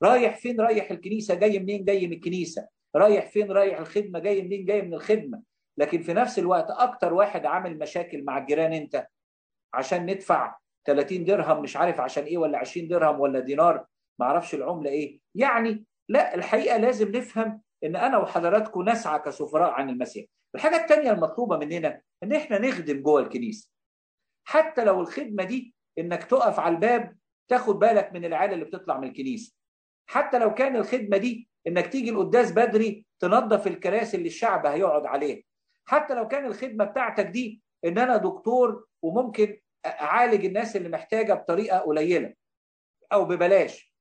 رايح 0.05 0.37
فين 0.37 0.61
رايح 0.61 0.91
الكنيسة؟ 0.91 1.35
جاي 1.35 1.59
منين 1.59 1.85
جاي 1.85 2.07
من 2.07 2.13
الكنيسة؟ 2.13 2.69
رايح 2.97 3.27
فين 3.27 3.53
رايح 3.53 3.79
الخدمة؟ 3.79 4.19
جاي 4.19 4.43
منين 4.43 4.65
جاي 4.65 4.83
من 4.83 4.95
الخدمة؟ 4.95 5.43
لكن 5.79 6.03
في 6.03 6.13
نفس 6.13 6.39
الوقت 6.39 6.71
أكتر 6.71 7.15
واحد 7.15 7.47
عامل 7.47 7.79
مشاكل 7.79 8.25
مع 8.25 8.39
الجيران 8.39 8.73
أنت 8.73 9.07
عشان 9.75 10.07
ندفع 10.07 10.57
30 10.87 11.25
درهم 11.25 11.63
مش 11.63 11.77
عارف 11.77 12.01
عشان 12.01 12.25
إيه 12.25 12.39
ولا 12.39 12.59
20 12.59 12.89
درهم 12.89 13.21
ولا 13.21 13.41
دينار 13.41 13.87
ما 14.21 14.27
أعرفش 14.27 14.55
العملة 14.55 14.91
إيه. 14.91 15.21
يعني 15.35 15.85
لا 16.09 16.35
الحقيقة 16.35 16.77
لازم 16.77 17.11
نفهم 17.17 17.63
إن 17.85 17.97
أنا 17.97 18.19
وحضراتكم 18.19 18.89
نسعى 18.89 19.19
كسفراء 19.19 19.71
عن 19.71 19.91
المسيح. 19.91 20.27
الحاجة 20.55 20.77
الثانية 20.77 21.11
المطلوبة 21.13 21.57
مننا 21.59 22.01
إن 22.23 22.33
إحنا 22.33 22.59
نخدم 22.59 23.03
جوه 23.03 23.21
الكنيسة. 23.21 23.71
حتى 24.45 24.85
لو 24.85 25.01
الخدمة 25.01 25.45
دي 25.45 25.75
إنك 25.99 26.25
تقف 26.25 26.61
على 26.61 26.75
الباب 26.75 27.17
تاخد 27.49 27.79
بالك 27.79 28.13
من 28.13 28.25
العيال 28.25 28.53
اللي 28.53 28.65
بتطلع 28.65 28.99
من 28.99 29.09
الكنيسة. 29.09 29.54
حتى 30.07 30.39
لو 30.39 30.55
كان 30.55 30.77
الخدمة 30.77 31.17
دي 31.17 31.49
إنك 31.67 31.87
تيجي 31.87 32.11
القداس 32.11 32.53
بدري 32.53 33.07
تنظف 33.21 33.67
الكراسي 33.67 34.17
اللي 34.17 34.27
الشعب 34.29 34.67
هيقعد 34.67 35.07
عليها. 35.07 35.43
حتى 35.85 36.15
لو 36.15 36.29
كان 36.29 36.47
الخدمة 36.47 36.85
بتاعتك 36.85 37.27
دي 37.27 37.63
إن 37.85 37.99
أنا 37.99 38.17
دكتور 38.17 38.87
وممكن 39.03 39.59
أعالج 39.87 40.45
الناس 40.45 40.77
اللي 40.77 40.89
محتاجة 40.89 41.33
بطريقة 41.33 41.79
قليلة 41.79 42.35
أو 43.13 43.25
ببلاش. 43.25 43.95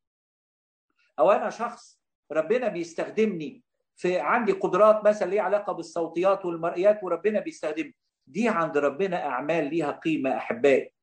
أو 1.20 1.32
أنا 1.32 1.50
شخص 1.50 2.02
ربنا 2.32 2.68
بيستخدمني 2.68 3.64
في 3.96 4.20
عندي 4.20 4.52
قدرات 4.52 5.06
مثلا 5.06 5.30
ليها 5.30 5.42
علاقة 5.42 5.74
بالصوتيات 5.74 6.46
والمرئيات 6.46 7.04
وربنا 7.04 7.40
بيستخدمني. 7.40 7.96
دي 8.28 8.50
عند 8.50 8.78
ربنا 8.78 9.26
أعمال 9.26 9.70
ليها 9.70 9.92
قيمة 9.92 10.38
أحبائي. 10.38 10.94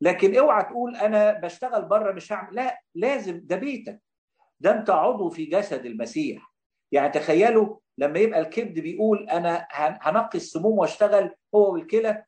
لكن 0.00 0.36
اوعى 0.36 0.62
تقول 0.64 0.96
أنا 0.96 1.32
بشتغل 1.32 1.82
بره 1.82 2.12
مش 2.12 2.32
هعمل. 2.32 2.56
لا 2.56 2.80
لازم 2.94 3.40
ده 3.44 3.56
بيتك. 3.56 4.00
ده 4.60 4.70
انت 4.78 4.90
عضو 4.90 5.30
في 5.30 5.44
جسد 5.44 5.86
المسيح. 5.86 6.52
يعني 6.92 7.12
تخيلوا 7.12 7.76
لما 7.98 8.18
يبقى 8.18 8.40
الكبد 8.40 8.78
بيقول 8.78 9.28
أنا 9.28 9.66
هنقي 9.70 10.36
السموم 10.36 10.78
واشتغل 10.78 11.34
هو 11.54 11.72
والكلى 11.72 12.24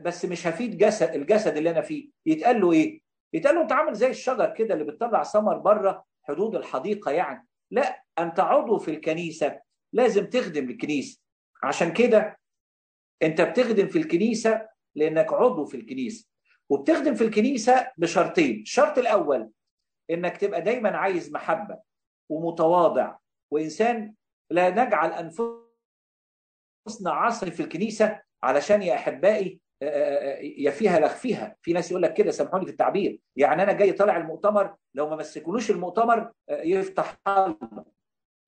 بس 0.00 0.24
مش 0.24 0.46
هفيد 0.46 0.78
جسد 0.78 1.14
الجسد 1.14 1.56
اللي 1.56 1.70
أنا 1.70 1.80
فيه. 1.80 2.10
يتقال 2.26 2.60
له 2.60 2.72
إيه؟ 2.72 3.00
يتقال 3.32 3.54
له 3.54 3.62
أنت 3.62 3.72
عامل 3.72 3.94
زي 3.94 4.10
الشجر 4.10 4.50
كده 4.54 4.74
اللي 4.74 4.84
بتطلع 4.84 5.22
ثمر 5.22 5.58
بره 5.58 6.04
حدود 6.22 6.54
الحديقة 6.56 7.10
يعني. 7.10 7.46
لا 7.70 8.02
أنت 8.18 8.40
عضو 8.40 8.78
في 8.78 8.90
الكنيسة. 8.90 9.60
لازم 9.92 10.26
تخدم 10.26 10.70
الكنيسة. 10.70 11.20
عشان 11.62 11.92
كده 11.92 12.38
أنت 13.22 13.40
بتخدم 13.40 13.86
في 13.86 13.98
الكنيسة 13.98 14.68
لأنك 14.94 15.32
عضو 15.32 15.64
في 15.64 15.76
الكنيسة. 15.76 16.28
وبتخدم 16.68 17.14
في 17.14 17.24
الكنيسة 17.24 17.90
بشرطين. 17.96 18.60
الشرط 18.60 18.98
الأول 18.98 19.50
إنك 20.10 20.36
تبقى 20.36 20.62
دايما 20.62 20.96
عايز 20.96 21.32
محبة 21.32 21.78
ومتواضع. 22.30 23.16
وإنسان 23.52 24.14
لا 24.50 24.70
نجعل 24.70 25.12
أنفسنا 25.12 25.60
عصر 27.06 27.50
في 27.50 27.60
الكنيسة 27.60 28.20
علشان 28.42 28.82
يا 28.82 28.94
أحبائي 28.94 29.60
يا 30.42 30.70
فيها 30.70 31.00
لا 31.00 31.08
فيها. 31.08 31.56
في 31.62 31.72
ناس 31.72 31.90
يقول 31.90 32.02
لك 32.02 32.14
كده 32.14 32.30
سامحوني 32.30 32.64
في 32.64 32.70
التعبير. 32.70 33.20
يعني 33.36 33.62
أنا 33.62 33.72
جاي 33.72 33.92
طالع 33.92 34.16
المؤتمر 34.16 34.76
لو 34.94 35.08
ما 35.08 35.16
مسكونوش 35.16 35.70
المؤتمر 35.70 36.32
يفتح 36.50 37.16
الله 37.28 37.84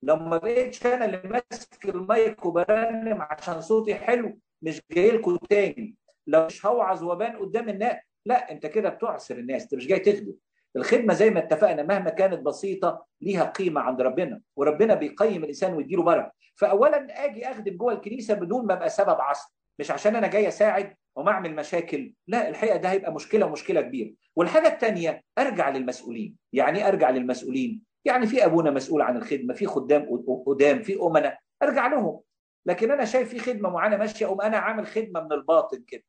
لو 0.02 0.16
ما 0.16 0.36
بقتش 0.38 0.86
أنا 0.86 1.04
اللي 1.04 1.22
ماسك 1.24 1.84
المايك 1.84 2.46
وبرنم 2.46 3.22
عشان 3.22 3.60
صوتي 3.60 3.94
حلو 3.94 4.38
مش 4.62 4.82
جاي 4.90 5.10
لكم 5.10 5.36
تاني. 5.36 5.96
لو 6.26 6.46
مش 6.46 6.66
هوعظ 6.66 7.02
وبان 7.04 7.36
قدام 7.36 7.68
الناس 7.68 7.96
لا 8.26 8.52
أنت 8.52 8.66
كده 8.66 8.88
بتعسر 8.88 9.38
الناس 9.38 9.62
أنت 9.62 9.74
مش 9.74 9.86
جاي 9.86 9.98
تخدم 9.98 10.34
الخدمة 10.76 11.14
زي 11.14 11.30
ما 11.30 11.38
اتفقنا 11.40 11.82
مهما 11.82 12.10
كانت 12.10 12.40
بسيطة 12.40 13.06
ليها 13.20 13.44
قيمة 13.44 13.80
عند 13.80 14.00
ربنا 14.00 14.40
وربنا 14.56 14.94
بيقيم 14.94 15.42
الإنسان 15.44 15.74
ويديله 15.74 16.02
بركه 16.02 16.32
فاولا 16.56 17.24
آجي 17.24 17.50
أخدم 17.50 17.76
جوه 17.76 17.92
الكنيسة 17.92 18.34
بدون 18.34 18.66
ما 18.66 18.74
أبقى 18.74 18.88
سبب 18.88 19.20
عصر 19.20 19.54
مش 19.78 19.90
عشان 19.90 20.16
أنا 20.16 20.26
جاي 20.26 20.48
أساعد 20.48 20.94
وما 21.16 21.30
أعمل 21.30 21.54
مشاكل 21.54 22.14
لا 22.26 22.48
الحقيقة 22.48 22.76
ده 22.76 22.90
هيبقى 22.90 23.12
مشكلة 23.14 23.46
ومشكلة 23.46 23.80
كبيرة. 23.80 24.12
والحاجة 24.36 24.68
الثانية 24.68 25.22
أرجع 25.38 25.68
للمسؤولين. 25.68 26.36
يعني 26.52 26.78
إيه 26.78 26.88
أرجع 26.88 27.10
للمسؤولين؟ 27.10 27.82
يعني 28.04 28.26
في 28.26 28.44
أبونا 28.44 28.70
مسؤول 28.70 29.02
عن 29.02 29.16
الخدمة 29.16 29.54
في 29.54 29.66
خدام 29.66 30.24
قدام 30.46 30.82
في 30.82 30.98
أمنا 31.02 31.38
أرجع 31.62 31.86
لهم. 31.86 32.20
لكن 32.66 32.90
أنا 32.90 33.04
شايف 33.04 33.28
في 33.28 33.38
خدمة 33.38 33.70
معينة 33.70 33.96
ماشية 33.96 34.26
أقوم 34.26 34.40
أنا 34.40 34.56
عامل 34.58 34.86
خدمة 34.86 35.20
من 35.20 35.32
الباطن 35.32 35.84
كده. 35.86 36.02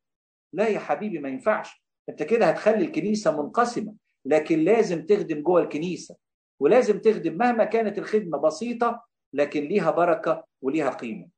لا 0.52 0.68
يا 0.68 0.78
حبيبي 0.78 1.18
ما 1.18 1.28
ينفعش. 1.28 1.84
أنت 2.08 2.22
كده 2.22 2.46
هتخلي 2.46 2.84
الكنيسة 2.84 3.42
منقسمة. 3.42 3.94
لكن 4.26 4.58
لازم 4.58 5.06
تخدم 5.06 5.40
جوه 5.42 5.62
الكنيسة 5.62 6.16
ولازم 6.60 6.98
تخدم 6.98 7.38
مهما 7.38 7.64
كانت 7.64 7.98
الخدمة 7.98 8.38
بسيطة 8.38 9.04
لكن 9.32 9.64
ليها 9.64 9.90
بركة 9.90 10.44
وليها 10.62 10.90
قيمة. 10.90 11.28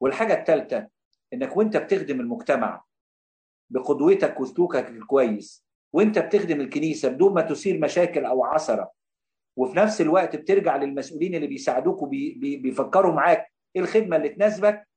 والحاجة 0.00 0.34
الثالثه 0.34 0.88
إنك 1.32 1.56
وأنت 1.56 1.76
بتخدم 1.76 2.20
المجتمع 2.20 2.84
بقدوتك 3.70 4.40
وسلوكك 4.40 4.88
الكويس 4.88 5.64
وأنت 5.92 6.18
بتخدم 6.18 6.60
الكنيسة 6.60 7.08
بدون 7.08 7.34
ما 7.34 7.40
تثير 7.40 7.80
مشاكل 7.80 8.24
أو 8.24 8.44
عثرة 8.44 8.90
وفي 9.56 9.76
نفس 9.78 10.00
الوقت 10.00 10.36
بترجع 10.36 10.76
للمسؤولين 10.76 11.34
اللي 11.34 11.46
بيساعدوك 11.46 12.02
وبيفكروا 12.02 13.12
معاك 13.12 13.52
إيه 13.76 13.82
الخدمة 13.82 14.16
اللي 14.16 14.28
تناسبك؟ 14.28 14.88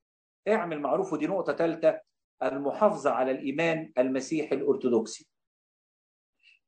اعمل 0.47 0.79
معروف 0.79 1.13
ودي 1.13 1.27
نقطة 1.27 1.53
ثالثه 1.53 1.99
المحافظة 2.43 3.09
على 3.11 3.31
الإيمان 3.31 3.91
المسيحي 3.97 4.55
الأرثوذكسي. 4.55 5.30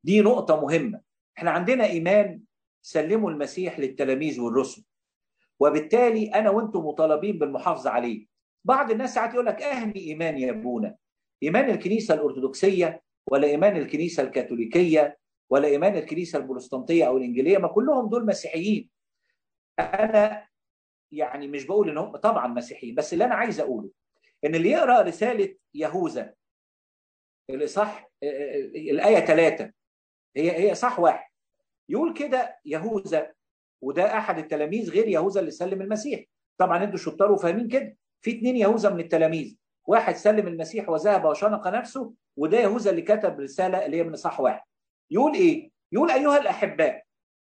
دي 0.03 0.21
نقطة 0.21 0.61
مهمة. 0.61 1.01
إحنا 1.37 1.51
عندنا 1.51 1.85
إيمان 1.85 2.41
سلموا 2.81 3.31
المسيح 3.31 3.79
للتلاميذ 3.79 4.41
والرسل. 4.41 4.83
وبالتالي 5.59 6.27
أنا 6.27 6.49
وأنتم 6.49 6.79
مطالبين 6.79 7.39
بالمحافظة 7.39 7.89
عليه. 7.89 8.25
بعض 8.63 8.91
الناس 8.91 9.13
ساعات 9.13 9.33
يقول 9.33 9.45
لك 9.45 9.61
اهني 9.61 9.99
إيمان 9.99 10.37
يا 10.37 10.51
أبونا. 10.51 10.95
إيمان 11.43 11.69
الكنيسة 11.69 12.13
الأرثوذكسية 12.13 13.03
ولا 13.27 13.47
إيمان 13.47 13.77
الكنيسة 13.77 14.23
الكاثوليكية 14.23 15.17
ولا 15.49 15.67
إيمان 15.67 15.95
الكنيسة 15.95 16.39
البروتستانتيه 16.39 17.07
أو 17.07 17.17
الإنجيلية. 17.17 17.57
ما 17.57 17.67
كلهم 17.67 18.09
دول 18.09 18.25
مسيحيين. 18.25 18.89
أنا 19.79 20.47
يعني 21.11 21.47
مش 21.47 21.65
بقول 21.65 21.89
إنهم 21.89 22.17
طبعا 22.17 22.47
مسيحيين 22.47 22.95
بس 22.95 23.13
اللي 23.13 23.25
أنا 23.25 23.35
عايز 23.35 23.59
أقوله 23.59 23.89
إن 24.45 24.55
اللي 24.55 24.71
يقرأ 24.71 25.01
رسالة 25.01 25.55
يهوذا 25.73 26.33
الاصح 27.49 28.11
الآية 28.75 29.25
ثلاثة 29.25 29.71
هي 30.35 30.69
هي 30.69 30.75
صح 30.75 30.99
واحد. 30.99 31.29
يقول 31.89 32.13
كده 32.13 32.59
يهوذا 32.65 33.33
وده 33.81 34.17
أحد 34.17 34.37
التلاميذ 34.37 34.91
غير 34.91 35.07
يهوذا 35.07 35.39
اللي 35.39 35.51
سلم 35.51 35.81
المسيح. 35.81 36.23
طبعا 36.57 36.83
أنتوا 36.83 36.97
شطار 36.97 37.31
وفاهمين 37.31 37.67
كده. 37.67 37.97
في 38.21 38.37
اثنين 38.37 38.57
يهوذا 38.57 38.89
من 38.89 38.99
التلاميذ. 38.99 39.55
واحد 39.85 40.15
سلم 40.15 40.47
المسيح 40.47 40.89
وذهب 40.89 41.25
وشنق 41.25 41.67
نفسه 41.67 42.13
وده 42.37 42.59
يهوذا 42.59 42.89
اللي 42.91 43.01
كتب 43.01 43.39
رسالة 43.39 43.85
اللي 43.85 43.97
هي 43.97 44.03
من 44.03 44.15
صح 44.15 44.39
واحد. 44.39 44.61
يقول 45.11 45.33
إيه؟ 45.33 45.71
يقول 45.91 46.11
أيها 46.11 46.37
الأحباء 46.37 47.03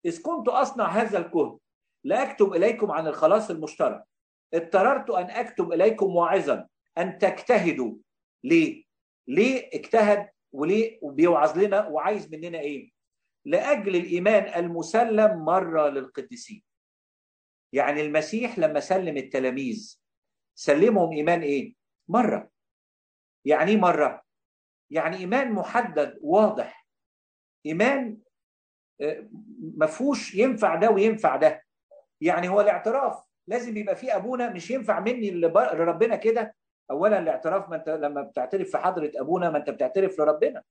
إذ 0.06 0.22
كنت 0.22 0.48
أصنع 0.48 0.88
هذا 0.88 1.18
الكهن 1.18 1.58
لأكتب 2.04 2.54
إليكم 2.54 2.92
عن 2.92 3.08
الخلاص 3.08 3.50
المشترك. 3.50 4.04
اضطررت 4.54 5.10
أن 5.10 5.30
أكتب 5.30 5.74
إليكم 5.74 6.16
واعظا 6.16 6.68
أن 6.98 7.18
تجتهدوا. 7.18 7.96
ليه؟ 8.44 8.84
ليه 9.28 9.70
اجتهد 9.74 10.30
وليه 10.54 11.00
بيوعظ 11.04 11.58
لنا 11.58 11.88
وعايز 11.88 12.34
مننا 12.34 12.60
إيه؟ 12.60 12.92
لأجل 13.46 13.96
الإيمان 13.96 14.64
المسلم 14.66 15.46
مرة 15.46 15.90
للقديسين. 15.90 16.64
يعني 17.74 18.02
المسيح 18.02 18.60
لما 18.60 18.80
سلم 18.80 19.18
التلاميذ 19.18 20.00
سلمهم 20.56 21.12
إيمان 21.12 21.42
إيه؟ 21.42 21.76
مرة. 22.08 22.50
يعني 23.46 23.72
إيه 23.72 23.78
مرة؟ 23.78 24.24
يعني 24.90 25.18
إيمان 25.18 25.52
محدد 25.52 26.20
واضح. 26.22 26.88
إيمان 27.66 28.18
ما 29.78 29.86
فيهوش 29.88 30.36
ينفع 30.36 30.76
ده 30.76 30.90
وينفع 30.92 31.36
ده. 31.36 31.64
يعني 32.22 32.50
هو 32.50 32.62
الاعتراف 32.62 33.24
لازم 33.48 33.78
يبقى 33.78 33.96
فيه 33.96 34.16
أبونا 34.16 34.50
مش 34.50 34.72
ينفع 34.72 35.00
مني 35.00 35.32
لربنا 35.32 36.16
كده. 36.16 36.56
اولا 36.94 37.20
الاعتراف 37.20 37.70
ما 37.70 37.76
أنت 37.76 37.90
لما 37.90 38.22
بتعترف 38.22 38.70
في 38.72 38.78
حضرة 38.78 39.12
أبونا 39.16 39.50
ما 39.50 39.58
أنت 39.58 39.70
بتعترف 39.70 40.20
لربنا. 40.20 40.62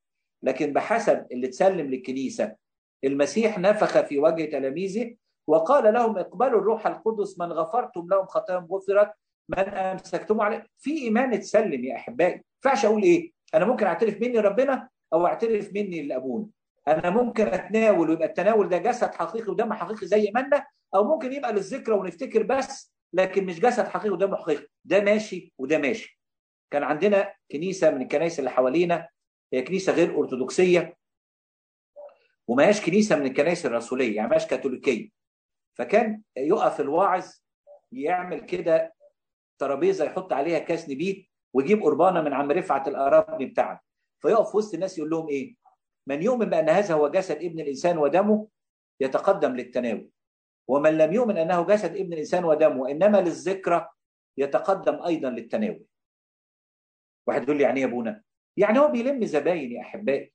لكن 0.42 0.72
بحسب 0.72 1.26
اللي 1.32 1.48
تسلم 1.48 1.86
للكنيسة. 1.90 2.56
المسيح 3.04 3.58
نفخ 3.58 4.00
في 4.00 4.18
وجه 4.18 4.44
تلاميذه 4.44 5.14
وقال 5.46 5.94
لهم 5.94 6.18
اقبلوا 6.18 6.60
الروح 6.60 6.86
القدس 6.86 7.38
من 7.38 7.52
غفرتم 7.52 8.06
لهم 8.10 8.26
خطاياهم 8.26 8.64
غفرت 8.72 9.12
من 9.48 9.58
أمسكتم 9.58 10.40
عليه. 10.40 10.66
في 10.78 10.98
إيمان 11.02 11.34
اتسلم 11.34 11.84
يا 11.84 11.96
أحبائي. 11.96 12.34
ما 12.34 12.42
ينفعش 12.64 12.84
أقول 12.84 13.02
إيه؟ 13.02 13.32
أنا 13.54 13.64
ممكن 13.64 13.86
أعترف 13.86 14.20
مني 14.20 14.38
ربنا 14.38 14.88
أو 15.12 15.26
أعترف 15.26 15.70
مني 15.74 16.02
لأبونا. 16.02 16.46
أنا 16.88 17.10
ممكن 17.10 17.46
أتناول 17.46 18.10
ويبقى 18.10 18.26
التناول 18.28 18.68
ده 18.68 18.78
جسد 18.78 19.14
حقيقي 19.14 19.50
ودم 19.52 19.72
حقيقي 19.72 20.06
زي 20.06 20.30
ما 20.34 20.40
أنا 20.40 20.66
أو 20.94 21.04
ممكن 21.04 21.32
يبقى 21.32 21.52
للذكرى 21.52 21.94
ونفتكر 21.94 22.42
بس 22.42 22.92
لكن 23.12 23.46
مش 23.46 23.60
جسد 23.60 23.88
حقيقي 23.88 24.10
ودم 24.10 24.36
حقيقي. 24.36 24.66
ده 24.84 25.00
ماشي 25.00 25.52
وده 25.58 25.78
ماشي. 25.78 26.20
كان 26.70 26.82
عندنا 26.82 27.34
كنيسة 27.52 27.90
من 27.90 28.02
الكنائس 28.02 28.38
اللي 28.38 28.50
حوالينا 28.50 29.08
هي 29.52 29.62
كنيسة 29.62 29.92
غير 29.92 30.18
أرثوذكسية 30.18 30.96
وما 32.48 32.64
هياش 32.66 32.86
كنيسة 32.86 33.16
من 33.16 33.26
الكنائس 33.26 33.66
الرسولية 33.66 34.16
يعني 34.16 34.28
ماش 34.28 34.46
كاثوليكية. 34.46 35.08
فكان 35.74 36.22
يقف 36.36 36.80
الواعظ 36.80 37.30
يعمل 37.92 38.40
كده 38.40 38.94
ترابيزة 39.58 40.04
يحط 40.04 40.32
عليها 40.32 40.58
كاس 40.58 40.90
نبيت 40.90 41.28
ويجيب 41.54 41.82
قربانة 41.82 42.20
من 42.20 42.32
عم 42.32 42.50
رفعت 42.50 42.88
الارابني 42.88 43.46
بتاعنا 43.46 43.80
فيقف 44.22 44.50
في 44.50 44.56
وسط 44.56 44.74
الناس 44.74 44.98
يقول 44.98 45.10
لهم 45.10 45.28
إيه؟ 45.28 45.56
من 46.06 46.22
يؤمن 46.22 46.46
بأن 46.46 46.68
هذا 46.68 46.94
هو 46.94 47.08
جسد 47.08 47.36
ابن 47.36 47.60
الإنسان 47.60 47.98
ودمه 47.98 48.48
يتقدم 49.00 49.56
للتناول. 49.56 50.10
ومن 50.68 50.98
لم 50.98 51.12
يؤمن 51.12 51.38
أنه 51.38 51.62
جسد 51.66 51.96
ابن 51.96 52.12
الانسان 52.12 52.44
ودمه 52.44 52.90
إنما 52.90 53.18
للذكرى 53.18 53.88
يتقدم 54.38 55.02
أيضا 55.02 55.30
للتناول. 55.30 55.84
واحد 57.26 57.42
يقول 57.42 57.56
لي 57.56 57.62
يعني 57.62 57.76
إيه 57.80 57.86
يا 57.86 57.90
أبونا؟ 57.90 58.22
يعني 58.56 58.78
هو 58.78 58.88
بيلم 58.88 59.24
زباين 59.24 59.72
يا 59.72 59.80
أحبائي. 59.80 60.32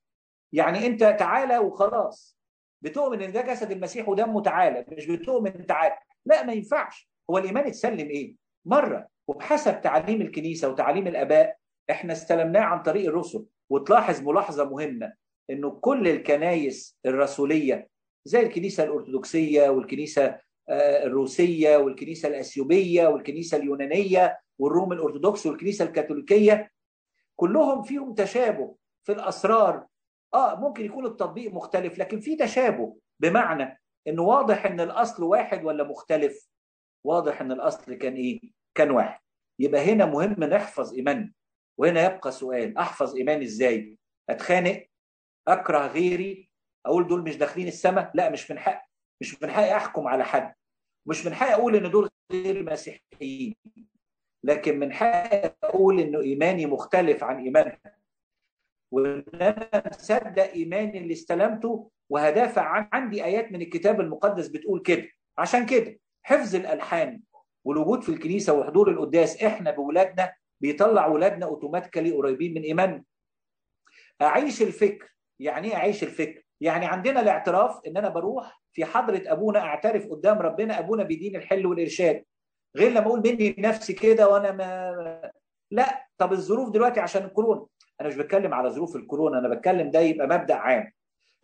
يعني 0.53 0.87
أنت 0.87 1.03
تعالى 1.03 1.57
وخلاص. 1.57 2.37
بتؤمن 2.81 3.21
إن 3.21 3.31
ده 3.31 3.41
جسد 3.41 3.71
المسيح 3.71 4.09
ودمه 4.09 4.41
تعالى 4.41 4.85
مش 4.91 5.05
بتؤمن 5.07 5.65
تعالى. 5.65 5.97
لا 6.25 6.43
ما 6.43 6.53
ينفعش. 6.53 7.09
هو 7.29 7.37
الإيمان 7.37 7.67
اتسلم 7.67 8.09
إيه؟ 8.09 8.35
مرة 8.65 9.07
وبحسب 9.27 9.81
تعليم 9.81 10.21
الكنيسة 10.21 10.69
وتعليم 10.69 11.07
الآباء 11.07 11.57
إحنا 11.91 12.13
استلمناه 12.13 12.61
عن 12.61 12.81
طريق 12.83 13.07
الرسل 13.07 13.45
وتلاحظ 13.69 14.21
ملاحظة 14.21 14.69
مهمة 14.69 15.13
إنه 15.49 15.71
كل 15.71 16.07
الكنايس 16.07 16.97
الرسولية 17.05 17.89
زي 18.27 18.39
الكنيسة 18.41 18.83
الأرثوذكسية 18.83 19.69
والكنيسة 19.69 20.39
الروسية 21.03 21.77
والكنيسة 21.77 22.27
الأثيوبية 22.29 23.07
والكنيسة 23.07 23.57
اليونانية 23.57 24.39
والروم 24.59 24.93
الأرثوذكس 24.93 25.45
والكنيسة 25.45 25.85
الكاثوليكية 25.85 26.71
كلهم 27.35 27.83
فيهم 27.83 28.13
تشابه 28.13 28.75
في 29.03 29.11
الأسرار. 29.11 29.85
آه 30.33 30.55
ممكن 30.55 30.85
يكون 30.85 31.05
التطبيق 31.05 31.53
مختلف 31.53 31.99
لكن 31.99 32.19
في 32.19 32.35
تشابه 32.35 32.97
بمعنى 33.19 33.81
إنه 34.07 34.21
واضح 34.23 34.65
إن 34.65 34.79
الأصل 34.79 35.23
واحد 35.23 35.65
ولا 35.65 35.83
مختلف؟ 35.83 36.47
واضح 37.03 37.41
إن 37.41 37.51
الأصل 37.51 37.93
كان 37.93 38.13
إيه؟ 38.15 38.39
كان 38.75 38.91
واحد. 38.91 39.19
يبقى 39.59 39.81
هنا 39.93 40.05
مهم 40.05 40.43
نحفظ 40.43 40.93
ايماننا 40.93 41.31
وهنا 41.77 42.05
يبقى 42.15 42.31
سؤال 42.31 42.77
أحفظ 42.77 43.15
إيماني 43.15 43.45
إزاي؟ 43.45 43.97
أتخانق؟ 44.29 44.85
أكره 45.47 45.87
غيري؟ 45.87 46.46
أقول 46.87 47.07
دول 47.07 47.21
مش 47.23 47.37
داخلين 47.37 47.67
السماء؟ 47.67 48.11
لا 48.13 48.29
مش 48.29 48.51
من 48.51 48.59
حق 48.59 48.87
مش 49.21 49.43
من 49.43 49.51
حقي 49.51 49.75
أحكم 49.75 50.07
على 50.07 50.23
حد. 50.25 50.53
مش 51.05 51.25
من 51.25 51.33
حقي 51.33 51.53
أقول 51.53 51.75
إن 51.75 51.91
دول 51.91 52.09
غير 52.31 52.63
مسيحيين 52.71 53.55
لكن 54.43 54.79
من 54.79 54.93
حقي 54.93 55.55
أقول 55.63 55.99
انه 55.99 56.19
إيماني 56.21 56.65
مختلف 56.65 57.23
عن 57.23 57.43
ايمانها 57.43 57.79
وإن 58.91 59.23
أنا 59.33 59.83
مصدق 59.89 60.51
إيماني 60.51 60.97
اللي 60.97 61.13
استلمته 61.13 61.91
وهدافع 62.09 62.61
عن 62.61 62.89
عندي 62.93 63.25
آيات 63.25 63.51
من 63.51 63.61
الكتاب 63.61 64.01
المقدس 64.01 64.47
بتقول 64.47 64.81
كده. 64.81 65.07
عشان 65.37 65.65
كده 65.65 65.99
حفظ 66.23 66.55
الألحان 66.55 67.21
والوجود 67.65 68.03
في 68.03 68.09
الكنيسة 68.09 68.53
وحضور 68.53 68.91
القداس 68.91 69.43
إحنا 69.43 69.71
بولادنا 69.71 70.33
بيطلع 70.61 71.07
ولادنا 71.07 71.45
اوتوماتيكالي 71.45 72.11
قريبين 72.11 72.53
من 72.53 72.61
إيماننا. 72.61 73.03
أعيش 74.21 74.61
الفكر 74.61 75.15
يعني 75.39 75.67
إيه 75.67 75.75
أعيش 75.75 76.03
الفكر؟ 76.03 76.43
يعني 76.61 76.85
عندنا 76.85 77.21
الاعتراف 77.21 77.79
إن 77.87 77.97
أنا 77.97 78.09
بروح 78.09 78.61
في 78.73 78.85
حضرة 78.85 79.21
أبونا 79.25 79.59
أعترف 79.59 80.07
قدام 80.07 80.37
ربنا 80.39 80.79
أبونا 80.79 81.03
بيدين 81.03 81.35
الحل 81.35 81.65
والإرشاد. 81.65 82.23
غير 82.77 82.91
لما 82.91 83.07
أقول 83.07 83.19
مني 83.19 83.55
نفسي 83.59 83.93
كده 83.93 84.29
وأنا 84.29 84.51
ما 84.51 85.31
لا 85.71 86.07
طب 86.17 86.31
الظروف 86.33 86.69
دلوقتي 86.69 86.99
عشان 86.99 87.23
الكورونا 87.23 87.65
أنا 88.01 88.07
مش 88.09 88.15
بتكلم 88.15 88.53
على 88.53 88.69
ظروف 88.69 88.95
الكورونا 88.95 89.39
أنا 89.39 89.49
بتكلم 89.55 89.91
ده 89.91 89.99
يبقى 89.99 90.27
مبدأ 90.27 90.55
عام. 90.55 90.91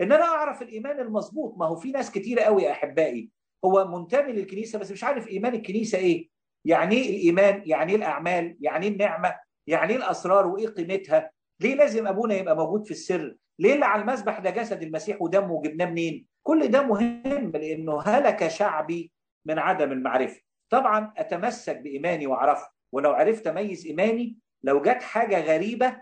إن 0.02 0.12
أنا 0.12 0.24
أعرف 0.24 0.62
الإيمان 0.62 1.00
المظبوط 1.00 1.58
ما 1.58 1.66
هو 1.66 1.76
في 1.76 1.92
ناس 1.92 2.12
كتيرة 2.12 2.42
قوي 2.42 2.64
يا 2.64 2.72
أحبائي 2.72 3.30
هو 3.66 3.88
منتمي 3.88 4.32
للكنيسة 4.32 4.80
بس 4.80 4.92
مش 4.92 5.04
عارف 5.04 5.28
إيمان 5.28 5.54
الكنيسة 5.56 5.98
إيه. 5.98 6.30
يعني 6.66 6.96
إيه 6.96 7.10
الإيمان؟ 7.10 7.62
يعني 7.66 7.92
إيه 7.92 7.98
الأعمال؟ 7.98 8.58
يعني 8.62 8.86
إيه 8.86 8.92
النعمة؟ 8.94 9.36
يعني 9.68 9.92
إيه 9.92 9.98
الأسرار؟ 9.98 10.48
وإيه 10.48 10.68
قيمتها؟ 10.68 11.32
ليه 11.60 11.76
لازم 11.76 12.08
أبونا 12.08 12.36
يبقى 12.36 12.56
موجود 12.56 12.86
في 12.86 12.92
السر؟ 12.92 13.36
ليه 13.60 13.74
اللي 13.74 13.86
على 13.86 14.02
المسبح 14.02 14.40
ده 14.40 14.50
جسد 14.50 14.82
المسيح 14.82 15.22
ودمه 15.22 15.52
وجبناه 15.52 15.86
منين؟ 15.86 16.28
كل 16.44 16.68
ده 16.68 16.82
مهم 16.82 17.52
لأنه 17.52 18.02
هلك 18.02 18.48
شعبي 18.48 19.12
من 19.46 19.60
عدم 19.60 19.92
المعرفة. 19.92 20.42
طبعا 20.70 21.14
أتمسك 21.18 21.78
بإيماني 21.78 22.28
وأعرفه 22.28 22.70
ولو 22.92 23.12
عرفت 23.12 23.48
اميز 23.48 23.86
إيماني 23.86 24.38
لو 24.64 24.82
جت 24.82 25.02
حاجة 25.02 25.40
غريبة 25.42 26.02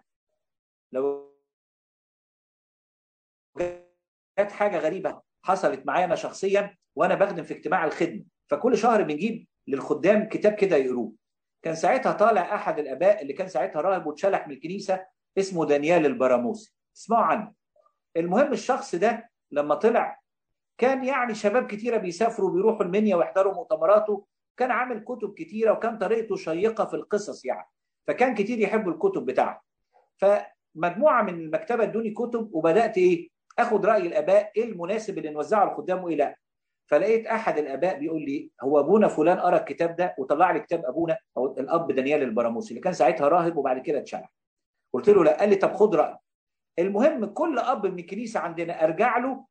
لو 0.92 1.32
جت 4.40 4.52
حاجة 4.52 4.78
غريبة 4.78 5.22
حصلت 5.44 5.86
معايا 5.86 6.06
أنا 6.06 6.16
شخصيا 6.16 6.78
وأنا 6.96 7.16
بخدم 7.16 7.44
في 7.44 7.54
اجتماع 7.54 7.86
الخدمة 7.86 8.24
فكل 8.48 8.78
شهر 8.78 9.04
بنجيب 9.04 9.48
للخدام 9.68 10.30
كتاب 10.30 10.54
كده 10.54 10.76
يقروه. 10.76 11.14
كان 11.64 11.76
ساعتها 11.76 12.12
طالع 12.12 12.56
أحد 12.56 12.80
الآباء 12.80 13.22
اللي 13.22 13.34
كان 13.34 13.48
ساعتها 13.48 13.82
راهب 13.82 14.06
واتشلح 14.08 14.48
من 14.48 14.54
الكنيسة 14.54 15.06
اسمه 15.38 15.66
دانيال 15.66 16.06
البراموسي. 16.06 16.74
اسمعوا 16.98 17.24
عنه 17.24 17.54
المهم 18.18 18.52
الشخص 18.54 18.96
ده 18.96 19.30
لما 19.52 19.76
طلع 19.76 20.22
كان 20.78 21.04
يعني 21.06 21.34
شباب 21.36 21.68
كتيرة 21.68 21.98
بيسافروا 21.98 22.52
بيروحوا 22.52 22.84
المنيا 22.84 23.16
ويحضروا 23.16 23.54
مؤتمراته. 23.54 24.26
كان 24.58 24.72
عامل 24.72 25.04
كتب 25.04 25.34
كتيرة 25.34 25.72
وكان 25.72 25.98
طريقته 25.98 26.36
شيقة 26.36 26.86
في 26.86 26.94
القصص 26.94 27.46
يعني. 27.46 27.68
فكان 28.08 28.36
كتير 28.36 28.60
يحبوا 28.60 28.92
الكتب 28.92 29.26
بتاعته 29.26 29.62
فمجموعة 30.18 31.22
من 31.24 31.34
المكتبة 31.34 31.84
ادوني 31.84 32.12
كتب 32.12 32.50
وبدأت 32.54 32.98
إيه؟ 32.98 33.30
آخد 33.60 33.86
رأي 33.86 34.08
الآباء 34.08 34.52
إيه 34.58 34.64
المناسب 34.64 35.18
اللي 35.18 35.30
نوزعه 35.30 35.72
الخدام 35.72 36.04
وايه 36.04 36.16
لا 36.16 36.36
فلقيت 36.88 37.28
أحد 37.28 37.58
الآباء 37.58 38.00
بيقول 38.00 38.22
لي 38.22 38.50
هو 38.62 38.80
أبونا 38.80 39.08
فلان 39.08 39.40
قرأ 39.40 39.58
الكتاب 39.58 39.96
ده 39.96 40.16
وطلع 40.18 40.52
لي 40.52 40.60
كتاب 40.60 40.86
أبونا 40.86 41.18
أو 41.38 41.46
الأب 41.58 41.92
دانيال 41.92 42.24
البراموسي 42.24 42.70
اللي 42.70 42.82
كان 42.82 42.94
ساعتها 42.94 43.28
راهب 43.28 43.58
وبعد 43.58 43.80
كده 43.82 44.00
اتشلح 44.00 44.34
قلت 44.94 45.10
له 45.10 45.24
لا. 45.24 45.40
قال 45.40 45.50
لي 45.50 45.56
طب 45.56 45.74
خد 45.74 45.96
راي 45.96 46.16
المهم 46.80 47.26
كل 47.26 47.60
أب 47.60 47.86
من 47.88 48.00
الكنيسة 48.00 48.40
عندنا 48.40 48.84
أرجع 48.84 49.18
له 49.18 49.46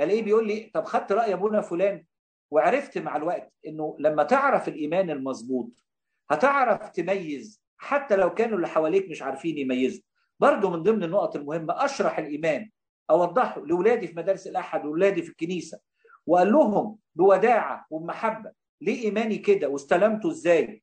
الاقيه 0.00 0.22
بيقول 0.22 0.46
لي 0.46 0.70
طب 0.74 0.84
خدت 0.84 1.12
رأي 1.12 1.34
أبونا 1.34 1.60
فلان 1.60 2.04
وعرفت 2.50 2.98
مع 2.98 3.16
الوقت 3.16 3.52
إنه 3.66 3.96
لما 3.98 4.22
تعرف 4.22 4.68
الإيمان 4.68 5.10
المظبوط 5.10 5.84
هتعرف 6.30 6.88
تميز 6.90 7.62
حتى 7.78 8.16
لو 8.16 8.34
كانوا 8.34 8.56
اللي 8.56 8.68
حواليك 8.68 9.10
مش 9.10 9.22
عارفين 9.22 9.58
يميزوا. 9.58 10.02
برضه 10.40 10.70
من 10.70 10.82
ضمن 10.82 11.04
النقط 11.04 11.36
المهمة 11.36 11.84
أشرح 11.84 12.18
الإيمان 12.18 12.70
أوضحه 13.10 13.66
لأولادي 13.66 14.06
في 14.06 14.16
مدارس 14.16 14.46
الأحد 14.46 14.84
وأولادي 14.86 15.22
في 15.22 15.28
الكنيسة. 15.30 15.80
وقال 16.26 16.52
لهم 16.52 16.98
بوداعة 17.14 17.86
وبمحبة 17.90 18.52
ليه 18.80 19.04
إيماني 19.04 19.38
كده؟ 19.38 19.68
واستلمته 19.68 20.30
إزاي؟ 20.30 20.82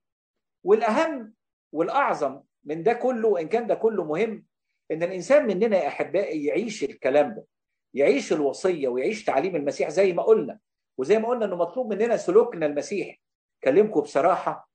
والأهم 0.64 1.34
والأعظم 1.72 2.42
من 2.64 2.84
ده 2.84 2.94
كله 2.94 3.28
وإن 3.28 3.48
كان 3.48 3.68
ده 3.68 3.76
كله 3.76 4.04
مهم 4.04 4.46
إن 4.92 5.04
الإنسان 5.04 5.48
مننا 5.48 5.78
يا 5.78 5.88
أحبائي 5.88 6.46
يعيش 6.46 6.84
الكلام 6.84 7.36
ده 7.36 7.46
يعيش 7.94 8.34
الوصية 8.34 8.88
ويعيش 8.88 9.24
تعليم 9.26 9.56
المسيح 9.56 9.90
زي 9.90 10.14
ما 10.14 10.24
قلنا 10.24 10.60
وزي 10.98 11.20
ما 11.20 11.28
قلنا 11.28 11.46
إنه 11.46 11.56
مطلوب 11.56 11.94
مننا 11.94 12.18
سلوكنا 12.18 12.66
المسيح 12.66 13.22
كلمكم 13.64 14.02
بصراحة 14.02 14.70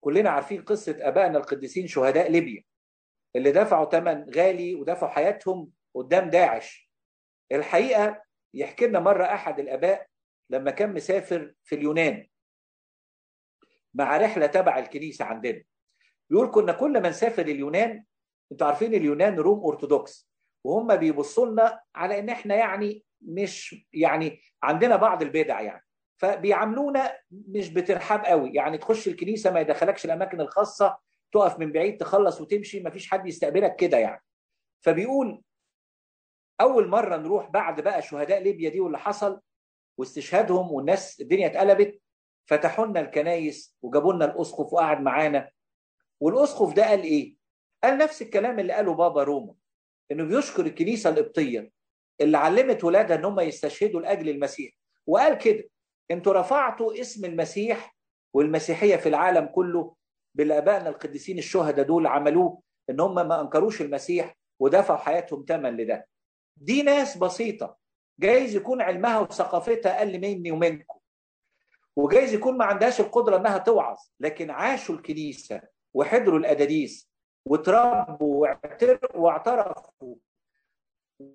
كلنا 0.00 0.30
عارفين 0.30 0.62
قصة 0.62 0.96
أبائنا 1.00 1.38
القديسين 1.38 1.86
شهداء 1.86 2.30
ليبيا 2.30 2.64
اللي 3.36 3.52
دفعوا 3.52 3.90
ثمن 3.90 4.30
غالي 4.34 4.74
ودفعوا 4.74 5.10
حياتهم 5.12 5.70
قدام 5.94 6.30
داعش. 6.30 6.90
الحقيقة 7.52 8.22
يحكي 8.54 8.86
لنا 8.86 9.00
مرة 9.00 9.24
أحد 9.24 9.60
الآباء 9.60 10.06
لما 10.50 10.70
كان 10.70 10.94
مسافر 10.94 11.54
في 11.64 11.74
اليونان 11.74 12.26
مع 13.94 14.16
رحلة 14.16 14.46
تبع 14.46 14.78
الكنيسة 14.78 15.24
عندنا. 15.24 15.62
بيقول 16.30 16.50
كنا 16.50 16.72
كل 16.72 17.02
ما 17.02 17.08
نسافر 17.08 17.42
اليونان 17.42 18.04
أنتوا 18.52 18.66
عارفين 18.66 18.94
اليونان 18.94 19.34
روم 19.38 19.66
أرثوذكس 19.66 20.28
وهم 20.64 20.96
بيبصوا 20.96 21.46
لنا 21.46 21.80
على 21.94 22.18
إن 22.18 22.28
إحنا 22.28 22.54
يعني 22.54 23.04
مش 23.22 23.86
يعني 23.92 24.40
عندنا 24.62 24.96
بعض 24.96 25.22
البدع 25.22 25.60
يعني. 25.60 25.84
فبيعاملونا 26.20 27.18
مش 27.30 27.68
بترحاب 27.72 28.24
قوي 28.24 28.50
يعني 28.54 28.78
تخش 28.78 29.08
الكنيسة 29.08 29.50
ما 29.52 29.60
يدخلكش 29.60 30.04
الأماكن 30.04 30.40
الخاصة 30.40 30.98
تقف 31.32 31.58
من 31.58 31.72
بعيد 31.72 31.96
تخلص 31.96 32.40
وتمشي 32.40 32.80
ما 32.80 32.90
فيش 32.90 33.10
حد 33.10 33.26
يستقبلك 33.26 33.76
كده 33.76 33.98
يعني. 33.98 34.22
فبيقول 34.84 35.42
أول 36.60 36.88
مرة 36.88 37.16
نروح 37.16 37.50
بعد 37.50 37.80
بقى 37.80 38.02
شهداء 38.02 38.42
ليبيا 38.42 38.70
دي 38.70 38.80
واللي 38.80 38.98
حصل 38.98 39.40
واستشهادهم 39.98 40.72
والناس 40.72 41.20
الدنيا 41.20 41.46
اتقلبت 41.46 42.00
فتحوا 42.48 42.86
لنا 42.86 43.00
الكنايس 43.00 43.76
وجابوا 43.82 44.12
لنا 44.12 44.24
الأسقف 44.24 44.72
وقعد 44.72 45.00
معانا. 45.00 45.50
والأسقف 46.20 46.74
ده 46.74 46.86
قال 46.88 47.02
إيه؟ 47.02 47.37
قال 47.84 47.98
نفس 47.98 48.22
الكلام 48.22 48.58
اللي 48.58 48.72
قاله 48.72 48.94
بابا 48.94 49.22
روما 49.22 49.54
إنه 50.12 50.24
بيشكر 50.24 50.66
الكنيسة 50.66 51.10
القبطية 51.10 51.70
اللي 52.20 52.38
علمت 52.38 52.84
ولادها 52.84 53.16
إن 53.16 53.24
هم 53.24 53.40
يستشهدوا 53.40 54.00
لأجل 54.00 54.28
المسيح. 54.28 54.72
وقال 55.06 55.38
كده 55.38 55.64
أنتوا 56.10 56.32
رفعتوا 56.32 57.00
اسم 57.00 57.24
المسيح 57.24 57.96
والمسيحية 58.34 58.96
في 58.96 59.08
العالم 59.08 59.46
كله 59.46 59.94
بالآبائنا 60.34 60.88
القديسين 60.88 61.38
الشهداء 61.38 61.86
دول 61.86 62.06
عملوه 62.06 62.60
إن 62.90 63.00
هم 63.00 63.14
ما 63.14 63.40
أنكروش 63.40 63.82
المسيح 63.82 64.36
ودفعوا 64.60 64.98
حياتهم 64.98 65.44
ثمن 65.48 65.76
لده. 65.76 66.06
دي 66.56 66.82
ناس 66.82 67.18
بسيطة. 67.18 67.76
جايز 68.20 68.56
يكون 68.56 68.80
علمها 68.82 69.18
وثقافتها 69.18 69.98
أقل 69.98 70.20
مني 70.20 70.50
ومنكم. 70.52 70.98
وجايز 71.96 72.34
يكون 72.34 72.58
ما 72.58 72.64
عندهاش 72.64 73.00
القدرة 73.00 73.36
إنها 73.36 73.58
توعظ 73.58 73.96
لكن 74.20 74.50
عاشوا 74.50 74.94
الكنيسة 74.94 75.62
وحضروا 75.94 76.38
الأداديس. 76.38 77.07
وتربوا 77.48 78.48
واعترفوا 79.14 80.14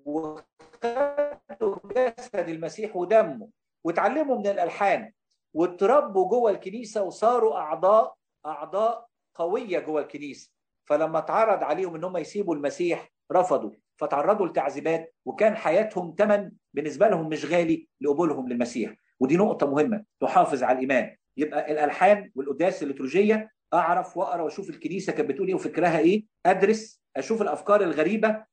وخدوا 0.04 1.76
جسد 1.96 2.48
المسيح 2.48 2.96
ودمه 2.96 3.48
وتعلموا 3.84 4.38
من 4.38 4.46
الألحان 4.46 5.12
وتربوا 5.54 6.28
جوه 6.28 6.50
الكنيسة 6.50 7.02
وصاروا 7.02 7.56
اعضاء 7.56 8.14
أعضاء 8.46 9.06
قوية 9.34 9.78
جوه 9.78 10.00
الكنيسة. 10.00 10.50
فلما 10.84 11.18
اتعرض 11.18 11.62
عليهم 11.62 11.94
إن 11.94 12.04
هم 12.04 12.16
يسيبوا 12.16 12.54
المسيح 12.54 13.12
رفضوا. 13.32 13.70
فتعرضوا 13.96 14.46
لتعذيبات 14.46 15.14
وكان 15.24 15.56
حياتهم 15.56 16.14
ثمن 16.18 16.50
بالنسبة 16.74 17.08
لهم 17.08 17.28
مش 17.28 17.44
غالي 17.44 17.88
لقبولهم 18.00 18.48
للمسيح. 18.48 18.94
ودي 19.20 19.36
نقطة 19.36 19.70
مهمة 19.70 20.04
تحافظ 20.20 20.62
على 20.62 20.74
الإيمان. 20.74 21.16
يبقى 21.36 21.72
الألحان 21.72 22.30
والقداس 22.34 22.82
الليتورجية 22.82 23.50
أعرف 23.74 24.16
وأقرأ 24.16 24.42
وأشوف 24.42 24.70
الكنيسة 24.70 25.12
كانت 25.12 25.28
بتقول 25.30 25.48
إيه 25.48 25.54
وفكرها 25.54 25.98
إيه 25.98 26.24
أدرس 26.46 27.02
أشوف 27.16 27.42
الأفكار 27.42 27.80
الغريبة. 27.82 28.44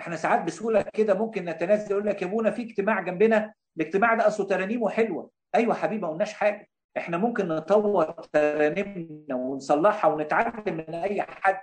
إحنا 0.00 0.16
ساعات 0.16 0.42
بسهولة 0.44 0.82
كده 0.82 1.14
ممكن 1.14 1.44
نتنازل 1.44 1.90
يقول 1.90 2.06
لك 2.06 2.22
يا 2.22 2.26
أبونا 2.26 2.50
في 2.50 2.62
اجتماع 2.62 3.00
جنبنا 3.00 3.54
الاجتماع 3.76 4.14
ده 4.14 4.26
اصله 4.26 4.46
ترانيمه 4.46 4.88
حلوة. 4.88 5.30
أيوه 5.54 5.74
حبيبي 5.74 6.02
ما 6.02 6.08
قلناش 6.08 6.32
حاجة. 6.32 6.68
إحنا 6.96 7.16
ممكن 7.16 7.48
نطور 7.48 8.04
ترانيمنا 8.32 9.34
ونصلحها 9.34 10.10
ونتعلم 10.10 10.74
من 10.76 10.94
أي 10.94 11.22
حد. 11.22 11.60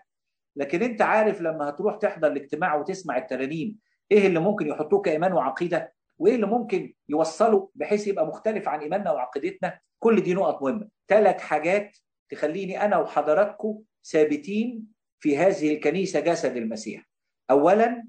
لكن 0.55 0.81
أنت 0.83 1.01
عارف 1.01 1.41
لما 1.41 1.69
هتروح 1.69 1.95
تحضر 1.95 2.27
الاجتماع 2.27 2.75
وتسمع 2.75 3.17
الترانيم 3.17 3.77
إيه 4.11 4.27
اللي 4.27 4.39
ممكن 4.39 4.67
يحطوه 4.67 5.01
كإيمان 5.01 5.33
وعقيدة؟ 5.33 5.93
وإيه 6.17 6.35
اللي 6.35 6.47
ممكن 6.47 6.93
يوصله 7.09 7.69
بحيث 7.75 8.07
يبقى 8.07 8.27
مختلف 8.27 8.67
عن 8.67 8.79
إيماننا 8.79 9.11
وعقيدتنا؟ 9.11 9.79
كل 9.99 10.21
دي 10.21 10.33
نقط 10.33 10.61
مهمة. 10.63 10.87
ثلاث 11.07 11.41
حاجات 11.41 11.97
تخليني 12.31 12.85
أنا 12.85 12.97
وحضراتكم 12.97 13.81
ثابتين 14.05 14.87
في 15.19 15.37
هذه 15.37 15.73
الكنيسة 15.75 16.19
جسد 16.19 16.57
المسيح. 16.57 17.09
اولا 17.51 18.07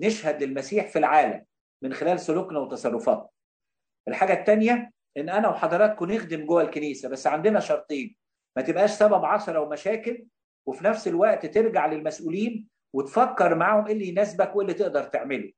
نشهد 0.00 0.42
للمسيح 0.42 0.86
في 0.86 0.98
العالم 0.98 1.44
من 1.82 1.94
خلال 1.94 2.20
سلوكنا 2.20 2.58
وتصرفاتنا 2.58 3.28
الحاجة 4.08 4.32
الثانية 4.32 4.92
إن 5.16 5.28
أنا 5.28 5.48
وحضراتكم 5.48 6.12
نخدم 6.12 6.46
جوه 6.46 6.62
الكنيسة 6.62 7.08
بس 7.08 7.26
عندنا 7.26 7.60
شرطين. 7.60 8.16
ما 8.56 8.62
تبقاش 8.62 8.90
سبب 8.90 9.24
عثره 9.24 9.60
ومشاكل 9.60 10.24
وفي 10.66 10.84
نفس 10.84 11.08
الوقت 11.08 11.46
ترجع 11.46 11.86
للمسؤولين 11.86 12.68
وتفكر 12.94 13.54
معاهم 13.54 13.86
إيه 13.86 13.92
اللي 13.92 14.08
يناسبك 14.08 14.56
وإيه 14.56 14.66
اللي 14.66 14.78
تقدر 14.78 15.04
تعمله. 15.04 15.52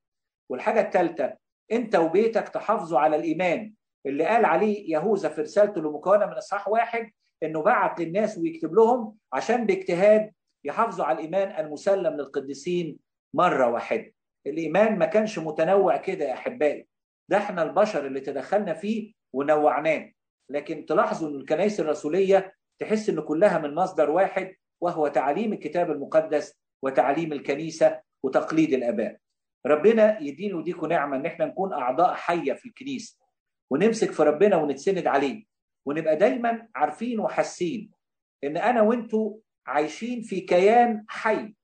والحاجة 0.51 0.81
الثالثه 0.81 1.37
أنت 1.73 1.97
وبيتك 1.97 2.49
تحافظوا 2.49 2.99
على 2.99 3.17
الإيمان. 3.17 3.73
اللي 4.07 4.25
قال 4.25 4.45
عليه 4.45 4.93
يهوذا 4.93 5.29
في 5.29 5.41
رسالته 5.41 5.79
المكونه 5.79 6.27
من 6.27 6.33
إصحاح 6.33 6.69
واحد 6.69 7.11
إنه 7.43 7.63
بعت 7.63 8.01
للناس 8.01 8.39
ويكتب 8.39 8.75
لهم 8.75 9.17
عشان 9.33 9.67
باجتهاد 9.67 10.33
يحافظوا 10.65 11.05
على 11.05 11.19
الإيمان 11.19 11.65
المسلم 11.67 12.15
للقديسين 12.15 12.99
مرة 13.35 13.67
واحدة. 13.67 14.13
الإيمان 14.47 14.99
ما 14.99 15.07
كانش 15.07 15.39
متنوع 15.39 15.97
كده 15.97 16.25
يا 16.25 16.33
أحبائي. 16.35 16.87
ده 17.29 17.37
إحنا 17.37 17.63
البشر 17.63 18.07
اللي 18.07 18.21
تدخلنا 18.21 18.75
فيه 18.75 19.13
ونوعناه. 19.33 20.13
لكن 20.51 20.87
تلاحظوا 20.87 21.29
إن 21.29 21.35
الكنائس 21.35 21.81
الرسولية 21.81 22.55
تحس 22.79 23.09
إن 23.09 23.21
كلها 23.21 23.59
من 23.59 23.75
مصدر 23.75 24.11
واحد 24.11 24.55
وهو 24.81 25.09
تعليم 25.09 25.53
الكتاب 25.53 25.91
المقدس 25.91 26.61
وتعليم 26.83 27.33
الكنيسة 27.33 28.01
وتقليد 28.23 28.73
الآباء. 28.73 29.17
ربنا 29.67 30.21
يدينا 30.21 30.57
وديكم 30.57 30.87
نعمة 30.87 31.17
إن 31.17 31.27
إحنا 31.27 31.47
نكون 31.47 31.73
أعضاء 31.73 32.15
حية 32.15 32.53
في 32.53 32.67
الكنيسة 32.69 33.19
ونمسك 33.71 34.11
في 34.13 34.23
ربنا 34.23 34.57
ونتسند 34.57 35.07
عليه 35.07 35.45
ونبقى 35.87 36.17
دايما 36.17 36.69
عارفين 36.75 37.21
وحاسين 37.21 37.91
إن 38.45 38.57
أنا 38.57 38.83
وإنتوا 38.83 39.37
عايشين 39.67 40.23
في 40.23 40.41
كيان 40.41 41.05
حي 41.09 41.55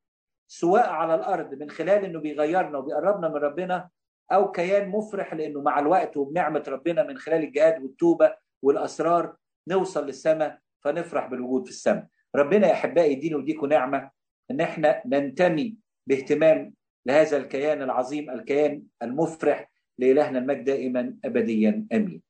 سواء 0.47 0.89
على 0.89 1.15
الأرض 1.15 1.55
من 1.55 1.71
خلال 1.71 2.05
إنه 2.05 2.21
بيغيرنا 2.21 2.79
وبيقربنا 2.79 3.29
من 3.29 3.35
ربنا 3.37 3.89
أو 4.33 4.51
كيان 4.53 4.89
مفرح 4.89 5.35
لإنه 5.35 5.61
مع 5.61 5.79
الوقت 5.79 6.17
وبنعمة 6.17 6.65
ربنا 6.69 7.03
من 7.03 7.19
خلال 7.19 7.45
الجهاد 7.45 7.83
والتوبة 7.83 8.35
والأسرار 8.63 9.37
نوصل 9.69 10.07
للسماء 10.07 10.59
فنفرح 10.85 11.27
بالوجود 11.27 11.65
في 11.65 11.71
السماء. 11.71 12.07
ربنا 12.37 12.67
يا 12.67 12.73
أحبائي 12.73 13.13
يدينا 13.13 13.37
وديكم 13.37 13.67
نعمة 13.67 14.11
إن 14.51 14.61
إحنا 14.61 15.03
ننتمي 15.07 15.77
باهتمام 16.07 16.75
لهذا 17.07 17.37
الكيان 17.37 17.83
العظيم 17.83 18.31
الكيان 18.31 18.83
المفرح 19.03 19.71
لإلهنا 19.99 20.39
المجد 20.39 20.65
دائما 20.65 21.17
ابديا 21.25 21.87
آمين. 21.93 22.23